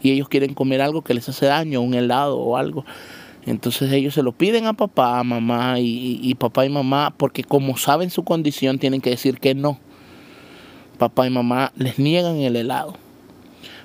y 0.03 0.11
ellos 0.11 0.29
quieren 0.29 0.55
comer 0.55 0.83
algo 0.83 1.03
que 1.03 1.15
les 1.15 1.29
hace 1.29 1.47
daño, 1.47 1.81
un 1.81 1.95
helado 1.95 2.41
o 2.41 2.57
algo. 2.57 2.85
Entonces 3.47 3.93
ellos 3.93 4.15
se 4.15 4.25
lo 4.25 4.33
piden 4.33 4.67
a 4.67 4.73
papá, 4.73 5.23
mamá 5.23 5.79
y, 5.79 6.19
y, 6.21 6.35
papá 6.35 6.67
y 6.67 6.71
mamá 6.71 7.15
porque 7.17 7.45
como 7.45 7.77
saben 7.77 8.11
su 8.11 8.25
condición 8.25 8.81
tienen 8.81 9.01
que 9.01 9.11
decir 9.11 9.39
que 9.39 9.55
no. 9.55 9.79
Papá 10.99 11.29
y 11.29 11.31
mamá 11.31 11.71
les 11.77 12.01
niegan 12.01 12.39
el 12.39 12.57
helado. 12.57 12.97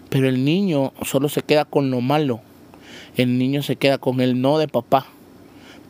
Pero 0.10 0.28
el 0.28 0.44
niño 0.44 0.92
solo 1.04 1.30
se 1.30 1.44
queda 1.44 1.66
con 1.66 1.92
lo 1.92 2.02
malo. 2.02 2.42
El 3.16 3.38
niño 3.38 3.62
se 3.62 3.76
queda 3.76 4.00
con 4.00 4.22
el 4.22 4.42
no 4.42 4.58
de 4.58 4.68
papá 4.68 5.06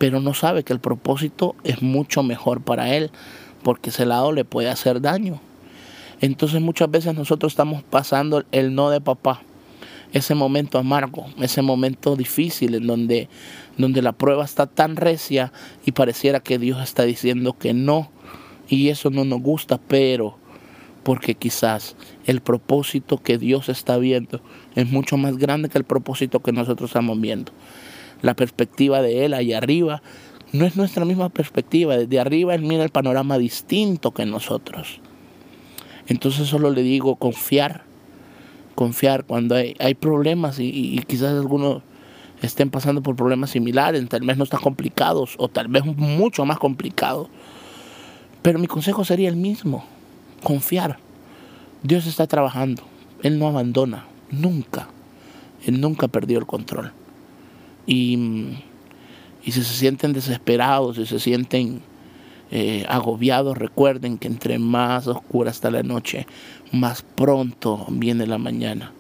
pero 0.06 0.22
no 0.22 0.36
sabe 0.36 0.64
que 0.64 0.72
el 0.72 0.80
propósito 0.80 1.56
es 1.64 1.82
mucho 1.82 2.22
mejor 2.22 2.62
para 2.62 2.96
él, 2.96 3.10
porque 3.64 3.90
ese 3.90 4.06
lado 4.06 4.34
le 4.34 4.46
puede 4.46 4.70
hacer 4.70 5.02
daño. 5.02 5.42
Entonces 6.22 6.62
muchas 6.62 6.92
veces 6.92 7.16
nosotros 7.16 7.54
estamos 7.54 7.82
pasando 7.82 8.44
el 8.52 8.76
no 8.76 8.92
de 8.92 9.02
papá, 9.02 9.42
ese 10.14 10.36
momento 10.36 10.78
amargo, 10.78 11.26
ese 11.42 11.64
momento 11.64 12.16
difícil 12.16 12.76
en 12.76 12.86
donde, 12.86 13.30
donde 13.80 14.04
la 14.04 14.12
prueba 14.12 14.46
está 14.46 14.68
tan 14.68 14.96
recia 14.96 15.52
y 15.88 15.94
pareciera 15.94 16.40
que 16.40 16.60
Dios 16.60 16.84
está 16.84 17.02
diciendo 17.02 17.58
que 17.58 17.74
no, 17.74 18.12
y 18.70 18.90
eso 18.90 19.10
no 19.10 19.26
nos 19.26 19.42
gusta, 19.42 19.80
pero 19.80 20.38
porque 21.02 21.34
quizás 21.34 21.96
el 22.28 22.42
propósito 22.42 23.24
que 23.24 23.40
Dios 23.40 23.70
está 23.70 23.98
viendo 23.98 24.40
es 24.76 24.88
mucho 24.88 25.18
más 25.18 25.38
grande 25.38 25.68
que 25.68 25.80
el 25.80 25.84
propósito 25.84 26.42
que 26.42 26.52
nosotros 26.52 26.92
estamos 26.92 27.20
viendo 27.20 27.52
la 28.22 28.36
perspectiva 28.36 29.02
de 29.02 29.26
Él 29.26 29.34
ahí 29.34 29.54
arriba, 29.54 30.02
no 30.52 30.66
es 30.66 30.78
nuestra 30.78 31.06
misma 31.06 31.30
perspectiva. 31.30 31.98
Desde 31.98 32.20
arriba 32.20 32.56
Él 32.56 32.62
mira 32.62 32.84
el 32.84 32.90
panorama 32.90 33.38
distinto 33.38 34.12
que 34.12 34.26
nosotros. 34.26 35.00
Entonces 36.08 36.48
solo 36.48 36.70
le 36.70 36.84
digo 36.84 37.16
confiar, 37.16 37.84
confiar 38.76 39.26
cuando 39.26 39.56
hay, 39.56 39.76
hay 39.80 39.96
problemas 39.96 40.60
y, 40.60 41.04
quizás 41.08 41.32
algunos 41.32 41.82
estén 42.42 42.70
pasando 42.70 43.02
por 43.02 43.16
problemas 43.16 43.50
similares, 43.50 44.08
tal 44.08 44.22
vez 44.22 44.38
no 44.38 44.44
están 44.44 44.62
complicados 44.62 45.36
o 45.38 45.48
tal 45.48 45.68
vez 45.68 45.84
mucho 45.86 46.46
más 46.46 46.60
complicados. 46.60 47.28
Pero 48.42 48.60
mi 48.60 48.68
consejo 48.68 49.04
sería 49.04 49.30
el 49.30 49.36
mismo, 49.36 49.86
confiar. 50.44 51.00
Dios 51.82 52.06
está 52.06 52.28
trabajando, 52.28 52.84
Él 53.24 53.40
no 53.40 53.48
abandona, 53.48 54.06
nunca. 54.30 54.88
Él 55.66 55.82
nunca 55.82 56.08
perdió 56.08 56.38
el 56.38 56.46
control. 56.46 56.92
Y, 57.88 58.58
si 59.44 59.52
se 59.52 59.64
sienten 59.64 60.14
desesperados, 60.14 60.96
si 60.96 61.06
se 61.06 61.20
sienten 61.20 61.82
eh, 62.52 62.86
agobiados, 62.90 63.58
recuerden 63.58 64.18
que 64.18 64.28
entre 64.28 64.58
más 64.60 65.08
oscura 65.08 65.52
está 65.52 65.70
la 65.70 65.84
noche, 65.84 66.26
más 66.72 67.04
pronto 67.04 67.86
viene 67.90 68.26
la 68.26 68.38
mañana. 68.38 68.92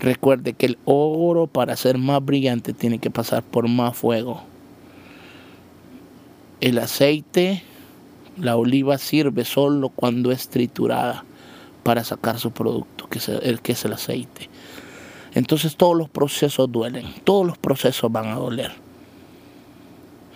Recuerde 0.00 0.52
que 0.52 0.66
el 0.66 0.78
oro 0.84 1.46
para 1.46 1.76
ser 1.76 1.98
más 1.98 2.24
brillante 2.24 2.72
tiene 2.72 2.98
que 2.98 3.10
pasar 3.10 3.42
por 3.42 3.68
más 3.68 3.96
fuego. 3.96 4.42
El 6.60 6.78
aceite, 6.78 7.62
la 8.38 8.56
oliva 8.56 8.98
sirve 8.98 9.46
solo 9.46 9.88
cuando 9.88 10.30
es 10.30 10.48
triturada 10.48 11.24
para 11.82 12.04
sacar 12.04 12.38
su 12.38 12.50
producto, 12.50 13.08
que 13.08 13.18
es 13.18 13.28
el, 13.30 13.60
que 13.60 13.72
es 13.72 13.84
el 13.86 13.94
aceite. 13.94 14.49
Entonces 15.34 15.76
todos 15.76 15.96
los 15.96 16.08
procesos 16.08 16.70
duelen, 16.70 17.06
todos 17.24 17.46
los 17.46 17.58
procesos 17.58 18.10
van 18.10 18.28
a 18.28 18.34
doler. 18.34 18.72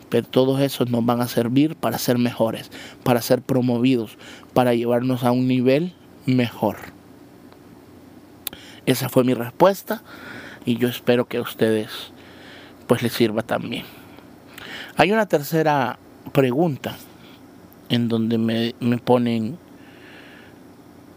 Pero 0.09 0.27
todos 0.27 0.61
esos 0.61 0.91
nos 0.91 1.05
van 1.05 1.21
a 1.21 1.27
servir 1.27 1.75
para 1.75 1.99
ser 1.99 2.19
mejores, 2.19 2.71
para 3.03 3.21
ser 3.21 3.43
promovidos, 3.43 4.17
para 4.53 4.75
llevarnos 4.75 5.25
a 5.25 5.33
un 5.33 5.49
nivel 5.49 5.95
mejor. 6.27 6.77
Esa 8.87 9.09
fue 9.09 9.25
mi 9.25 9.35
respuesta 9.35 10.03
y 10.65 10.77
yo 10.77 10.89
espero 10.89 11.27
que 11.27 11.39
a 11.39 11.43
ustedes 11.43 12.13
pues 12.87 13.03
les 13.03 13.13
sirva 13.13 13.43
también. 13.43 13.85
Hay 14.97 15.11
una 15.11 15.27
tercera 15.27 15.99
pregunta 16.33 16.97
en 17.89 18.09
donde 18.09 18.39
me, 18.39 18.75
me 18.81 18.99
ponen, 18.99 19.59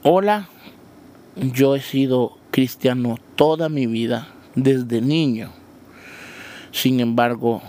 hola, 0.01 0.49
yo 1.35 1.75
he 1.75 1.81
sido 1.81 2.36
cristiano 2.57 3.19
toda 3.35 3.69
mi 3.69 3.85
vida, 3.85 4.29
desde 4.55 4.99
niño. 4.99 5.51
Sin 6.71 6.99
embargo, 7.01 7.61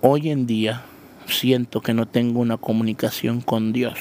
hoy 0.00 0.30
en 0.30 0.46
día 0.46 0.84
siento 1.26 1.80
que 1.80 1.92
no 1.92 2.06
tengo 2.06 2.38
una 2.38 2.56
comunicación 2.56 3.40
con 3.40 3.72
Dios. 3.72 3.98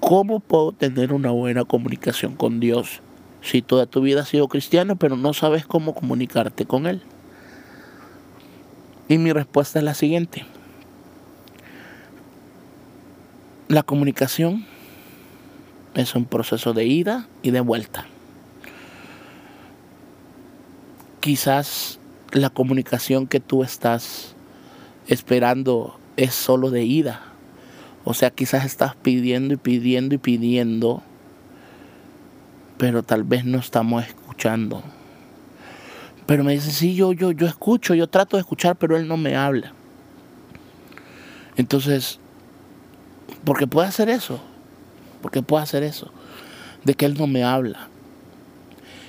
¿Cómo 0.00 0.40
puedo 0.40 0.72
tener 0.72 1.12
una 1.12 1.32
buena 1.32 1.66
comunicación 1.66 2.34
con 2.34 2.60
Dios 2.60 3.02
si 3.42 3.60
toda 3.60 3.84
tu 3.84 4.00
vida 4.00 4.22
has 4.22 4.28
sido 4.28 4.48
cristiano 4.48 4.96
pero 4.96 5.18
no 5.18 5.34
sabes 5.34 5.66
cómo 5.66 5.94
comunicarte 5.94 6.64
con 6.64 6.86
Él? 6.86 7.02
Y 9.06 9.18
mi 9.18 9.34
respuesta 9.34 9.80
es 9.80 9.84
la 9.84 9.92
siguiente. 9.92 10.46
La 13.68 13.82
comunicación 13.82 14.64
es 15.94 16.14
un 16.14 16.24
proceso 16.24 16.72
de 16.72 16.86
ida 16.86 17.28
y 17.42 17.50
de 17.50 17.60
vuelta. 17.60 18.06
Quizás 21.20 21.98
la 22.32 22.50
comunicación 22.50 23.26
que 23.26 23.40
tú 23.40 23.62
estás 23.62 24.34
esperando 25.06 25.98
es 26.16 26.34
solo 26.34 26.70
de 26.70 26.84
ida. 26.84 27.22
O 28.04 28.12
sea, 28.12 28.30
quizás 28.30 28.64
estás 28.64 28.96
pidiendo 28.96 29.54
y 29.54 29.56
pidiendo 29.56 30.14
y 30.14 30.18
pidiendo, 30.18 31.02
pero 32.76 33.02
tal 33.02 33.24
vez 33.24 33.44
no 33.44 33.58
estamos 33.58 34.06
escuchando. 34.06 34.82
Pero 36.26 36.44
me 36.44 36.52
dice, 36.52 36.70
sí, 36.70 36.94
yo, 36.94 37.12
yo, 37.12 37.32
yo 37.32 37.46
escucho, 37.46 37.94
yo 37.94 38.08
trato 38.08 38.36
de 38.36 38.42
escuchar, 38.42 38.76
pero 38.76 38.96
él 38.96 39.08
no 39.08 39.16
me 39.16 39.36
habla. 39.36 39.72
Entonces, 41.56 42.18
porque 43.44 43.66
puede 43.66 43.88
hacer 43.88 44.08
eso, 44.08 44.40
porque 45.24 45.40
puede 45.40 45.62
hacer 45.62 45.82
eso, 45.82 46.10
de 46.84 46.92
que 46.92 47.06
él 47.06 47.14
no 47.18 47.26
me 47.26 47.44
habla. 47.44 47.88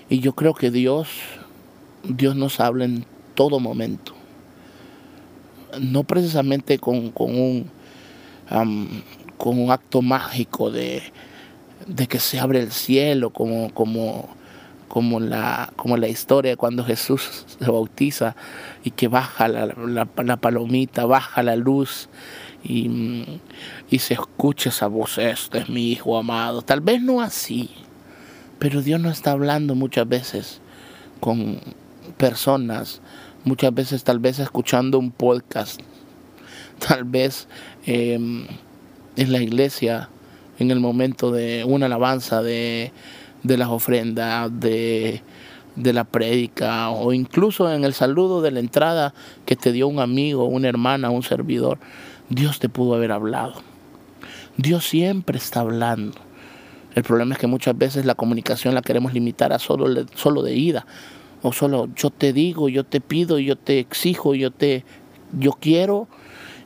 Y 0.08 0.22
yo 0.22 0.32
creo 0.32 0.54
que 0.54 0.72
Dios, 0.72 1.10
Dios 2.06 2.38
nos 2.38 2.62
habla 2.62 2.86
en 2.86 3.06
todo 3.34 3.60
momento. 3.60 4.14
No 5.78 6.06
precisamente 6.06 6.80
con, 6.80 7.12
un, 7.18 7.70
con 8.48 9.60
un 9.60 9.72
acto 9.72 10.02
mágico 10.02 10.72
de, 10.72 11.04
de, 11.86 12.08
que 12.08 12.22
se 12.22 12.40
abre 12.40 12.62
el 12.62 12.72
cielo, 12.72 13.32
como, 13.32 13.74
como, 13.74 14.30
como, 14.88 15.20
la, 15.20 15.74
como 15.76 15.98
la 15.98 16.08
historia 16.08 16.56
cuando 16.56 16.86
Jesús 16.86 17.44
se 17.60 17.70
bautiza 17.70 18.38
y 18.86 18.92
que 18.92 19.10
baja 19.10 19.50
la, 19.50 19.66
la, 19.76 20.38
palomita, 20.38 21.06
baja 21.06 21.44
la 21.44 21.58
luz 21.58 22.08
y, 22.66 23.40
y, 23.90 24.00
se 24.00 24.16
escucha 24.16 24.70
esa 24.70 24.88
voz, 24.88 25.18
este 25.18 25.60
es 25.60 25.70
mi 25.70 25.92
hijo 25.92 26.18
amado. 26.18 26.62
Tal 26.62 26.82
vez 26.82 27.02
no 27.02 27.22
así, 27.22 27.70
pero 28.60 28.82
Dios 28.82 29.00
no 29.00 29.10
está 29.10 29.32
hablando 29.32 29.76
muchas 29.76 30.08
veces 30.10 30.62
con 31.20 31.60
personas 32.18 33.02
muchas 33.46 33.74
veces 33.74 34.04
tal 34.04 34.20
vez 34.20 34.40
escuchando 34.40 35.00
un 35.00 35.12
podcast, 35.12 35.80
tal 36.86 37.04
vez 37.04 37.48
em, 37.86 38.48
en 39.16 39.32
la 39.32 39.42
iglesia, 39.42 40.10
en 40.60 40.72
el 40.72 40.80
momento 40.80 41.32
de 41.32 41.64
una 41.64 41.86
alabanza, 41.86 42.42
de, 42.42 42.92
las 43.44 43.70
ofrendas, 43.70 44.50
de, 44.60 45.22
de 45.76 45.94
la 45.94 46.04
prédica 46.04 46.90
o 46.90 47.14
incluso 47.14 47.72
en 47.72 47.84
el 47.84 47.94
saludo 47.94 48.42
de 48.42 48.52
la 48.52 48.60
entrada 48.60 49.14
que 49.46 49.56
te 49.56 49.72
dio 49.72 49.88
un 49.88 50.00
amigo, 50.00 50.46
una 50.46 50.68
hermana, 50.68 51.12
un 51.12 51.24
servidor, 51.24 51.78
Dios 52.30 52.60
te 52.60 52.70
pudo 52.70 52.96
haber 52.96 53.12
hablado. 53.12 53.54
Dios 54.58 54.86
siempre 54.86 55.38
está 55.38 55.60
hablando. 55.60 56.18
El 56.96 57.04
problema 57.04 57.34
es 57.34 57.40
que 57.40 57.48
muchas 57.48 57.78
veces 57.78 58.06
la 58.06 58.16
comunicación 58.16 58.74
la 58.74 58.82
queremos 58.82 59.14
limitar 59.14 59.52
a 59.52 59.60
solo, 59.60 60.06
solo 60.16 60.42
de 60.42 60.56
ida 60.56 60.86
o 61.42 61.52
solo 61.52 61.90
yo 61.96 62.10
te 62.10 62.34
digo, 62.34 62.70
yo 62.70 62.84
te 62.84 63.02
pido, 63.02 63.38
yo 63.38 63.56
te 63.56 63.80
exijo, 63.80 64.34
yo 64.34 64.50
te 64.52 64.86
yo 65.38 65.52
quiero 65.52 66.08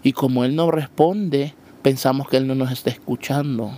y 0.04 0.14
como 0.14 0.46
él 0.46 0.56
no 0.56 0.72
responde, 0.72 1.56
pensamos 1.82 2.30
que 2.30 2.38
él 2.38 2.48
no 2.48 2.56
nos 2.56 2.72
está 2.72 2.90
escuchando. 2.90 3.72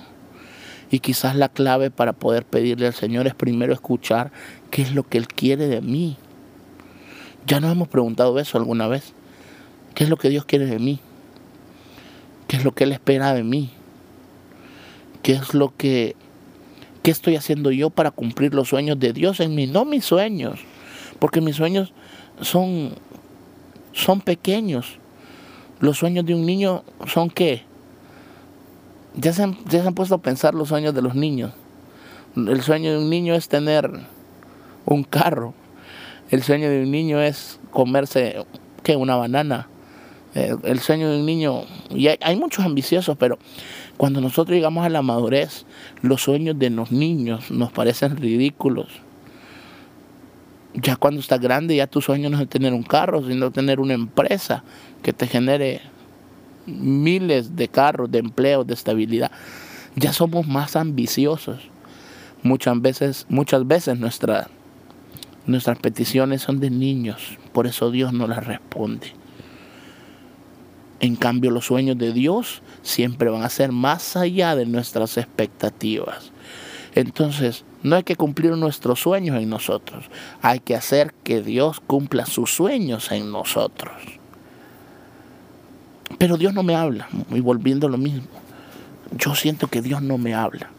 Y 0.91 0.99
quizás 0.99 1.35
la 1.35 1.49
clave 1.49 1.89
para 1.89 2.13
poder 2.13 2.45
pedirle 2.45 2.85
al 2.85 2.93
Señor 2.93 3.25
es 3.25 3.33
primero 3.33 3.73
escuchar 3.73 4.31
qué 4.69 4.81
es 4.81 4.93
lo 4.93 5.03
que 5.03 5.17
él 5.17 5.27
quiere 5.27 5.67
de 5.67 5.81
mí. 5.81 6.17
Ya 7.47 7.59
nos 7.59 7.71
hemos 7.71 7.87
preguntado 7.87 8.37
eso 8.37 8.57
alguna 8.57 8.87
vez. 8.87 9.13
¿Qué 9.95 10.03
es 10.03 10.09
lo 10.09 10.17
que 10.17 10.29
Dios 10.29 10.45
quiere 10.45 10.65
de 10.65 10.79
mí? 10.79 10.99
¿Qué 12.51 12.57
es 12.57 12.65
lo 12.65 12.73
que 12.73 12.83
él 12.83 12.91
espera 12.91 13.33
de 13.33 13.45
mí? 13.45 13.69
¿Qué 15.23 15.31
es 15.31 15.53
lo 15.53 15.73
que 15.77 16.17
qué 17.01 17.11
estoy 17.11 17.37
haciendo 17.37 17.71
yo 17.71 17.89
para 17.89 18.11
cumplir 18.11 18.53
los 18.53 18.67
sueños 18.67 18.99
de 18.99 19.13
Dios 19.13 19.39
en 19.39 19.55
mí, 19.55 19.67
no 19.67 19.85
mis 19.85 20.03
sueños? 20.03 20.59
porque 21.21 21.39
mis 21.39 21.55
sueños 21.55 21.93
son, 22.41 22.95
son 23.93 24.21
pequeños. 24.21 24.97
Los 25.79 25.99
sueños 25.99 26.25
de 26.25 26.33
un 26.33 26.47
niño 26.47 26.83
son 27.05 27.29
qué? 27.29 27.61
Ya 29.13 29.31
se, 29.31 29.43
han, 29.43 29.55
ya 29.65 29.83
se 29.83 29.87
han 29.87 29.93
puesto 29.93 30.15
a 30.15 30.21
pensar 30.23 30.55
los 30.55 30.69
sueños 30.69 30.95
de 30.95 31.03
los 31.03 31.13
niños. 31.13 31.53
El 32.35 32.63
sueño 32.63 32.91
de 32.91 32.97
un 32.97 33.11
niño 33.11 33.35
es 33.35 33.49
tener 33.49 33.91
un 34.87 35.03
carro. 35.03 35.53
El 36.31 36.41
sueño 36.41 36.71
de 36.71 36.81
un 36.81 36.89
niño 36.89 37.21
es 37.21 37.59
comerse, 37.69 38.43
¿qué? 38.81 38.95
Una 38.95 39.15
banana. 39.15 39.67
Eh, 40.33 40.55
el 40.63 40.79
sueño 40.79 41.09
de 41.09 41.19
un 41.19 41.25
niño, 41.25 41.63
y 41.89 42.07
hay, 42.07 42.17
hay, 42.21 42.35
muchos 42.37 42.63
ambiciosos, 42.63 43.17
pero 43.17 43.37
cuando 43.97 44.21
nosotros 44.21 44.55
llegamos 44.55 44.85
a 44.85 44.89
la 44.89 45.01
madurez, 45.01 45.65
los 46.01 46.21
sueños 46.21 46.57
de 46.57 46.69
los 46.69 46.91
niños 46.91 47.51
nos 47.51 47.71
parecen 47.71 48.15
ridículos 48.15 48.87
ya 50.73 50.95
cuando 50.95 51.19
estás 51.19 51.39
grande, 51.39 51.75
ya 51.75 51.87
tu 51.87 52.01
sueño 52.01 52.29
no 52.29 52.39
es 52.39 52.47
tener 52.47 52.73
un 52.73 52.83
carro, 52.83 53.25
sino 53.27 53.51
tener 53.51 53.79
una 53.79 53.93
empresa 53.93 54.63
que 55.01 55.13
te 55.13 55.27
genere 55.27 55.81
miles 56.65 57.55
de 57.55 57.67
carros, 57.67 58.11
de 58.11 58.19
empleos, 58.19 58.65
de 58.67 58.73
estabilidad. 58.73 59.31
Ya 59.95 60.13
somos 60.13 60.47
más 60.47 60.75
ambiciosos. 60.75 61.69
Muchas 62.43 62.81
veces, 62.81 63.25
muchas 63.29 63.67
veces 63.67 63.97
nuestras 63.99 64.47
peticiones 65.79 66.41
son 66.41 66.59
de 66.59 66.69
niños, 66.69 67.37
por 67.51 67.67
eso 67.67 67.91
Dios 67.91 68.13
no 68.13 68.27
las 68.27 68.45
responde. 68.45 69.13
En 71.01 71.15
cambio, 71.15 71.49
los 71.49 71.65
sueños 71.65 71.97
de 71.97 72.13
Dios 72.13 72.61
siempre 72.83 73.31
van 73.31 73.41
a 73.41 73.49
ser 73.49 73.71
más 73.71 74.15
allá 74.15 74.55
de 74.55 74.67
nuestras 74.67 75.17
expectativas. 75.17 76.31
Entonces, 76.93 77.65
no 77.81 77.95
hay 77.95 78.03
que 78.03 78.15
cumplir 78.15 78.51
nuestros 78.51 78.99
sueños 78.99 79.41
en 79.41 79.49
nosotros, 79.49 80.05
hay 80.43 80.59
que 80.59 80.75
hacer 80.75 81.11
que 81.23 81.41
Dios 81.41 81.79
cumpla 81.79 82.27
sus 82.27 82.53
sueños 82.53 83.11
en 83.11 83.31
nosotros. 83.31 83.93
Pero 86.19 86.37
Dios 86.37 86.53
no 86.53 86.61
me 86.61 86.75
habla, 86.75 87.07
y 87.31 87.39
volviendo 87.39 87.87
a 87.87 87.89
lo 87.89 87.97
mismo, 87.97 88.27
yo 89.17 89.33
siento 89.33 89.67
que 89.67 89.81
Dios 89.81 90.03
no 90.03 90.19
me 90.19 90.35
habla. 90.35 90.69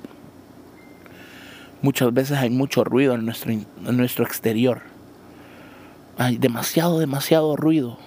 Muchas 1.80 2.14
veces 2.14 2.38
hay 2.38 2.50
mucho 2.50 2.84
ruido 2.84 3.14
en 3.14 3.24
nuestro, 3.24 3.50
en 3.50 3.66
nuestro 3.96 4.24
exterior. 4.24 4.82
Hay 6.16 6.36
demasiado, 6.36 7.00
demasiado 7.00 7.56
ruido. 7.56 7.98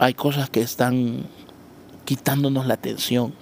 Hay 0.00 0.14
cosas 0.14 0.50
que 0.50 0.62
están 0.62 1.26
quitándonos 2.04 2.66
la 2.66 2.74
atención 2.74 3.32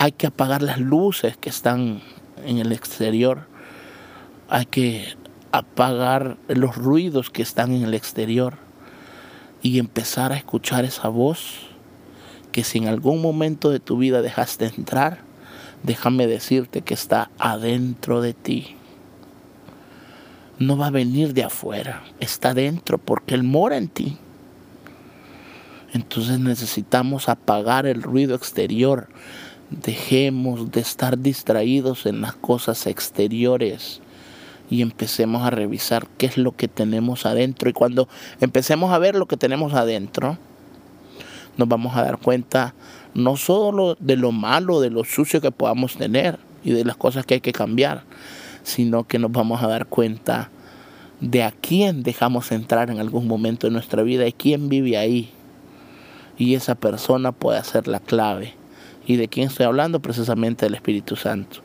hay 0.00 0.12
que 0.12 0.26
apagar 0.26 0.62
las 0.62 0.80
luces 0.80 1.36
que 1.36 1.50
están 1.50 2.00
en 2.42 2.56
el 2.56 2.72
exterior. 2.72 3.46
Hay 4.48 4.64
que 4.64 5.14
apagar 5.52 6.38
los 6.48 6.74
ruidos 6.74 7.28
que 7.28 7.42
están 7.42 7.74
en 7.74 7.82
el 7.82 7.92
exterior 7.92 8.54
y 9.60 9.78
empezar 9.78 10.32
a 10.32 10.38
escuchar 10.38 10.86
esa 10.86 11.08
voz 11.08 11.66
que 12.50 12.64
si 12.64 12.78
en 12.78 12.88
algún 12.88 13.20
momento 13.20 13.68
de 13.68 13.78
tu 13.78 13.98
vida 13.98 14.22
dejaste 14.22 14.64
entrar, 14.74 15.18
déjame 15.82 16.26
decirte 16.26 16.80
que 16.80 16.94
está 16.94 17.30
adentro 17.38 18.22
de 18.22 18.32
ti. 18.32 18.76
No 20.60 20.76
va 20.76 20.86
a 20.86 20.90
venir 20.90 21.34
de 21.34 21.42
afuera, 21.42 22.04
está 22.20 22.54
dentro 22.54 22.98
porque 22.98 23.34
Él 23.34 23.42
mora 23.42 23.76
en 23.76 23.88
ti. 23.88 24.16
Entonces 25.92 26.38
necesitamos 26.38 27.28
apagar 27.28 27.86
el 27.86 28.00
ruido 28.00 28.36
exterior 28.36 29.08
Dejemos 29.70 30.72
de 30.72 30.80
estar 30.80 31.16
distraídos 31.16 32.04
en 32.04 32.22
las 32.22 32.34
cosas 32.34 32.88
exteriores 32.88 34.00
y 34.68 34.82
empecemos 34.82 35.42
a 35.42 35.50
revisar 35.50 36.08
qué 36.18 36.26
es 36.26 36.36
lo 36.36 36.56
que 36.56 36.66
tenemos 36.66 37.24
adentro. 37.24 37.70
Y 37.70 37.72
cuando 37.72 38.08
empecemos 38.40 38.92
a 38.92 38.98
ver 38.98 39.14
lo 39.14 39.26
que 39.26 39.36
tenemos 39.36 39.74
adentro, 39.74 40.38
nos 41.56 41.68
vamos 41.68 41.96
a 41.96 42.02
dar 42.02 42.18
cuenta 42.18 42.74
no 43.14 43.36
solo 43.36 43.96
de 44.00 44.16
lo 44.16 44.32
malo, 44.32 44.80
de 44.80 44.90
lo 44.90 45.04
sucio 45.04 45.40
que 45.40 45.52
podamos 45.52 45.96
tener 45.96 46.40
y 46.64 46.72
de 46.72 46.84
las 46.84 46.96
cosas 46.96 47.24
que 47.24 47.34
hay 47.34 47.40
que 47.40 47.52
cambiar, 47.52 48.02
sino 48.70 49.04
que 49.04 49.18
nos 49.18 49.32
vamos 49.32 49.62
a 49.62 49.68
dar 49.68 49.86
cuenta 49.86 50.50
de 51.20 51.42
a 51.42 51.50
quién 51.50 52.02
dejamos 52.02 52.50
entrar 52.52 52.90
en 52.90 52.98
algún 52.98 53.26
momento 53.26 53.66
de 53.66 53.72
nuestra 53.72 54.02
vida 54.02 54.26
y 54.26 54.32
quién 54.32 54.68
vive 54.68 54.96
ahí. 54.96 55.30
Y 56.38 56.54
esa 56.54 56.74
persona 56.74 57.32
puede 57.32 57.62
ser 57.64 57.86
la 57.86 58.00
clave 58.00 58.54
¿Y 59.10 59.16
de 59.16 59.26
quién 59.26 59.48
estoy 59.48 59.66
hablando? 59.66 60.00
Precisamente 60.00 60.66
del 60.66 60.74
Espíritu 60.74 61.16
Santo. 61.16 61.62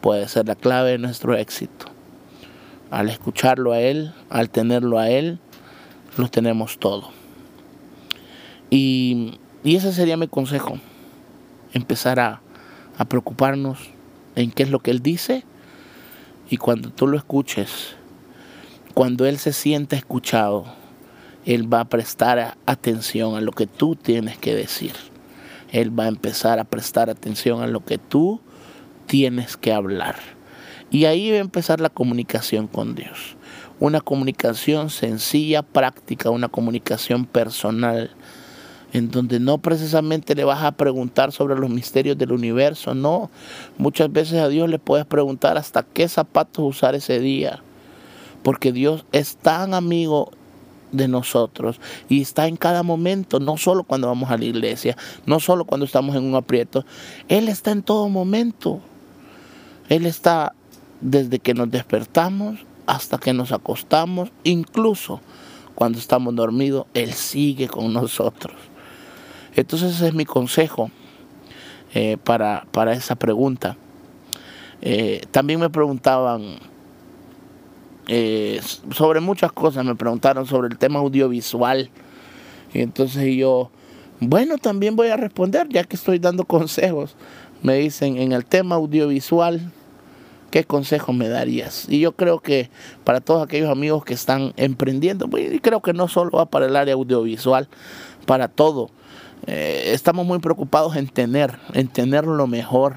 Puede 0.00 0.26
ser 0.26 0.48
la 0.48 0.56
clave 0.56 0.90
de 0.90 0.98
nuestro 0.98 1.36
éxito. 1.36 1.86
Al 2.90 3.08
escucharlo 3.08 3.72
a 3.72 3.80
Él, 3.80 4.12
al 4.30 4.50
tenerlo 4.50 4.98
a 4.98 5.08
Él, 5.08 5.38
lo 6.16 6.28
tenemos 6.28 6.78
todo. 6.78 7.10
Y, 8.68 9.38
ese 9.62 9.92
sería 9.92 10.16
mi 10.16 10.26
consejo. 10.26 10.80
Empezar 11.72 12.18
a, 12.18 12.40
a 12.96 13.04
preocuparnos 13.04 13.78
en 14.34 14.50
qué 14.50 14.64
es 14.64 14.70
lo 14.70 14.80
que 14.80 14.90
Él 14.90 15.00
dice. 15.00 15.44
Y 16.50 16.56
cuando 16.56 16.90
tú 16.90 17.06
lo 17.06 17.16
escuches, 17.16 17.94
cuando 18.94 19.26
Él 19.26 19.38
se 19.38 19.52
sienta 19.52 19.96
escuchado, 19.96 20.64
Él 21.44 21.72
va 21.72 21.80
a 21.80 21.88
prestar 21.88 22.56
atención 22.66 23.36
a 23.36 23.40
lo 23.40 23.52
que 23.52 23.66
tú 23.66 23.96
tienes 23.96 24.38
que 24.38 24.54
decir. 24.54 24.92
Él 25.70 25.96
va 25.98 26.04
a 26.04 26.08
empezar 26.08 26.58
a 26.58 26.64
prestar 26.64 27.10
atención 27.10 27.62
a 27.62 27.66
lo 27.66 27.84
que 27.84 27.98
tú 27.98 28.40
tienes 29.06 29.56
que 29.56 29.72
hablar. 29.72 30.16
Y 30.90 31.04
ahí 31.04 31.30
va 31.30 31.36
a 31.36 31.40
empezar 31.40 31.80
la 31.80 31.90
comunicación 31.90 32.66
con 32.66 32.94
Dios. 32.94 33.36
Una 33.78 34.00
comunicación 34.00 34.88
sencilla, 34.88 35.62
práctica, 35.62 36.30
una 36.30 36.48
comunicación 36.48 37.26
personal, 37.26 38.10
en 38.92 39.10
donde 39.10 39.38
no 39.40 39.58
precisamente 39.58 40.34
le 40.34 40.44
vas 40.44 40.62
a 40.62 40.72
preguntar 40.72 41.32
sobre 41.32 41.56
los 41.56 41.70
misterios 41.70 42.16
del 42.16 42.32
universo, 42.32 42.94
no. 42.94 43.30
Muchas 43.76 44.10
veces 44.12 44.40
a 44.40 44.48
Dios 44.48 44.68
le 44.68 44.78
puedes 44.78 45.06
preguntar 45.06 45.58
hasta 45.58 45.82
qué 45.82 46.08
zapatos 46.08 46.64
usar 46.64 46.94
ese 46.94 47.20
día, 47.20 47.62
porque 48.42 48.72
Dios 48.72 49.04
es 49.12 49.36
tan 49.36 49.74
amigo 49.74 50.30
de 50.92 51.06
nosotros 51.06 51.80
y 52.08 52.22
está 52.22 52.46
en 52.46 52.56
cada 52.56 52.82
momento, 52.82 53.40
no 53.40 53.58
solo 53.58 53.84
cuando 53.84 54.06
vamos 54.06 54.30
a 54.30 54.38
la 54.38 54.46
iglesia, 54.46 54.96
no 55.26 55.38
solo 55.38 55.64
cuando 55.64 55.84
estamos 55.84 56.16
en 56.16 56.24
un 56.24 56.34
aprieto, 56.34 56.84
Él 57.28 57.48
está 57.48 57.72
en 57.72 57.82
todo 57.82 58.08
momento. 58.08 58.80
Él 59.88 60.04
está 60.04 60.54
desde 61.00 61.38
que 61.38 61.54
nos 61.54 61.70
despertamos 61.70 62.60
hasta 62.86 63.18
que 63.18 63.32
nos 63.32 63.52
acostamos, 63.52 64.30
incluso 64.44 65.20
cuando 65.74 65.98
estamos 65.98 66.34
dormidos, 66.34 66.86
Él 66.94 67.12
sigue 67.12 67.68
con 67.68 67.92
nosotros. 67.92 68.54
Entonces 69.58 69.96
ese 69.96 70.08
es 70.08 70.14
mi 70.14 70.24
consejo 70.24 70.88
eh, 71.92 72.16
para, 72.22 72.64
para, 72.70 72.92
esa 72.92 73.16
pregunta. 73.16 73.76
Eh, 74.80 75.22
también 75.32 75.58
me 75.58 75.68
preguntaban 75.68 76.60
eh, 78.06 78.60
sobre 78.92 79.18
muchas 79.18 79.50
cosas, 79.50 79.84
me 79.84 79.96
preguntaron 79.96 80.46
sobre 80.46 80.68
el 80.68 80.78
tema 80.78 81.00
audiovisual. 81.00 81.90
Y 82.72 82.82
entonces 82.82 83.34
yo, 83.34 83.70
bueno, 84.20 84.58
también 84.58 84.94
voy 84.94 85.08
a 85.08 85.16
responder, 85.16 85.66
ya 85.68 85.82
que 85.82 85.96
estoy 85.96 86.20
dando 86.20 86.44
consejos. 86.44 87.16
Me 87.60 87.74
dicen, 87.78 88.16
en 88.16 88.30
el 88.30 88.44
tema 88.44 88.76
audiovisual, 88.76 89.72
¿qué 90.52 90.62
consejo 90.62 91.12
me 91.12 91.28
darías? 91.28 91.86
Y 91.88 91.98
yo 91.98 92.12
creo 92.12 92.38
que 92.38 92.70
para 93.02 93.20
todos 93.20 93.42
aquellos 93.42 93.70
amigos 93.70 94.04
que 94.04 94.14
están 94.14 94.52
emprendiendo, 94.56 95.26
pues, 95.26 95.50
creo 95.60 95.82
que 95.82 95.94
no 95.94 96.06
solo 96.06 96.30
va 96.30 96.46
para 96.46 96.66
el 96.66 96.76
área 96.76 96.94
audiovisual, 96.94 97.66
para 98.24 98.46
todo. 98.46 98.90
Eh, 99.46 99.92
estamos 99.94 100.26
muy 100.26 100.38
preocupados 100.38 100.96
en 100.96 101.08
tener, 101.08 101.58
en 101.72 101.88
tener 101.88 102.26
lo 102.26 102.46
mejor 102.46 102.96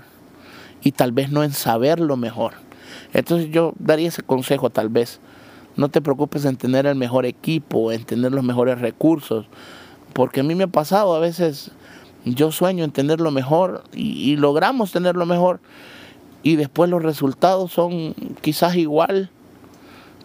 y 0.81 0.91
tal 0.91 1.11
vez 1.11 1.31
no 1.31 1.43
en 1.43 1.53
saber 1.53 1.99
lo 1.99 2.17
mejor. 2.17 2.53
Entonces 3.13 3.49
yo 3.51 3.73
daría 3.79 4.07
ese 4.07 4.23
consejo 4.23 4.69
tal 4.69 4.89
vez. 4.89 5.19
No 5.77 5.89
te 5.89 6.01
preocupes 6.01 6.45
en 6.45 6.57
tener 6.57 6.85
el 6.85 6.95
mejor 6.95 7.25
equipo, 7.25 7.91
en 7.91 8.03
tener 8.03 8.31
los 8.31 8.43
mejores 8.43 8.79
recursos, 8.79 9.45
porque 10.13 10.41
a 10.41 10.43
mí 10.43 10.55
me 10.55 10.65
ha 10.65 10.67
pasado 10.67 11.15
a 11.15 11.19
veces, 11.19 11.71
yo 12.25 12.51
sueño 12.51 12.83
en 12.83 12.91
tener 12.91 13.21
lo 13.21 13.31
mejor 13.31 13.83
y, 13.93 14.31
y 14.31 14.35
logramos 14.35 14.91
tener 14.91 15.15
lo 15.15 15.25
mejor, 15.25 15.61
y 16.43 16.55
después 16.55 16.89
los 16.89 17.01
resultados 17.03 17.71
son 17.71 18.13
quizás 18.41 18.75
igual 18.75 19.29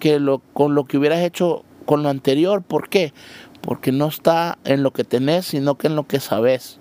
que 0.00 0.18
lo, 0.18 0.38
con 0.52 0.74
lo 0.74 0.85
que 0.85 0.98
hubieras 0.98 1.20
hecho 1.20 1.64
con 1.85 2.02
lo 2.02 2.09
anterior. 2.09 2.62
¿Por 2.62 2.88
qué? 2.88 3.12
Porque 3.61 3.92
no 3.92 4.09
está 4.09 4.59
en 4.64 4.83
lo 4.83 4.92
que 4.92 5.05
tenés, 5.05 5.47
sino 5.47 5.77
que 5.77 5.88
en 5.88 5.97
lo 5.97 6.07
que 6.07 6.21
sabes. 6.21 6.79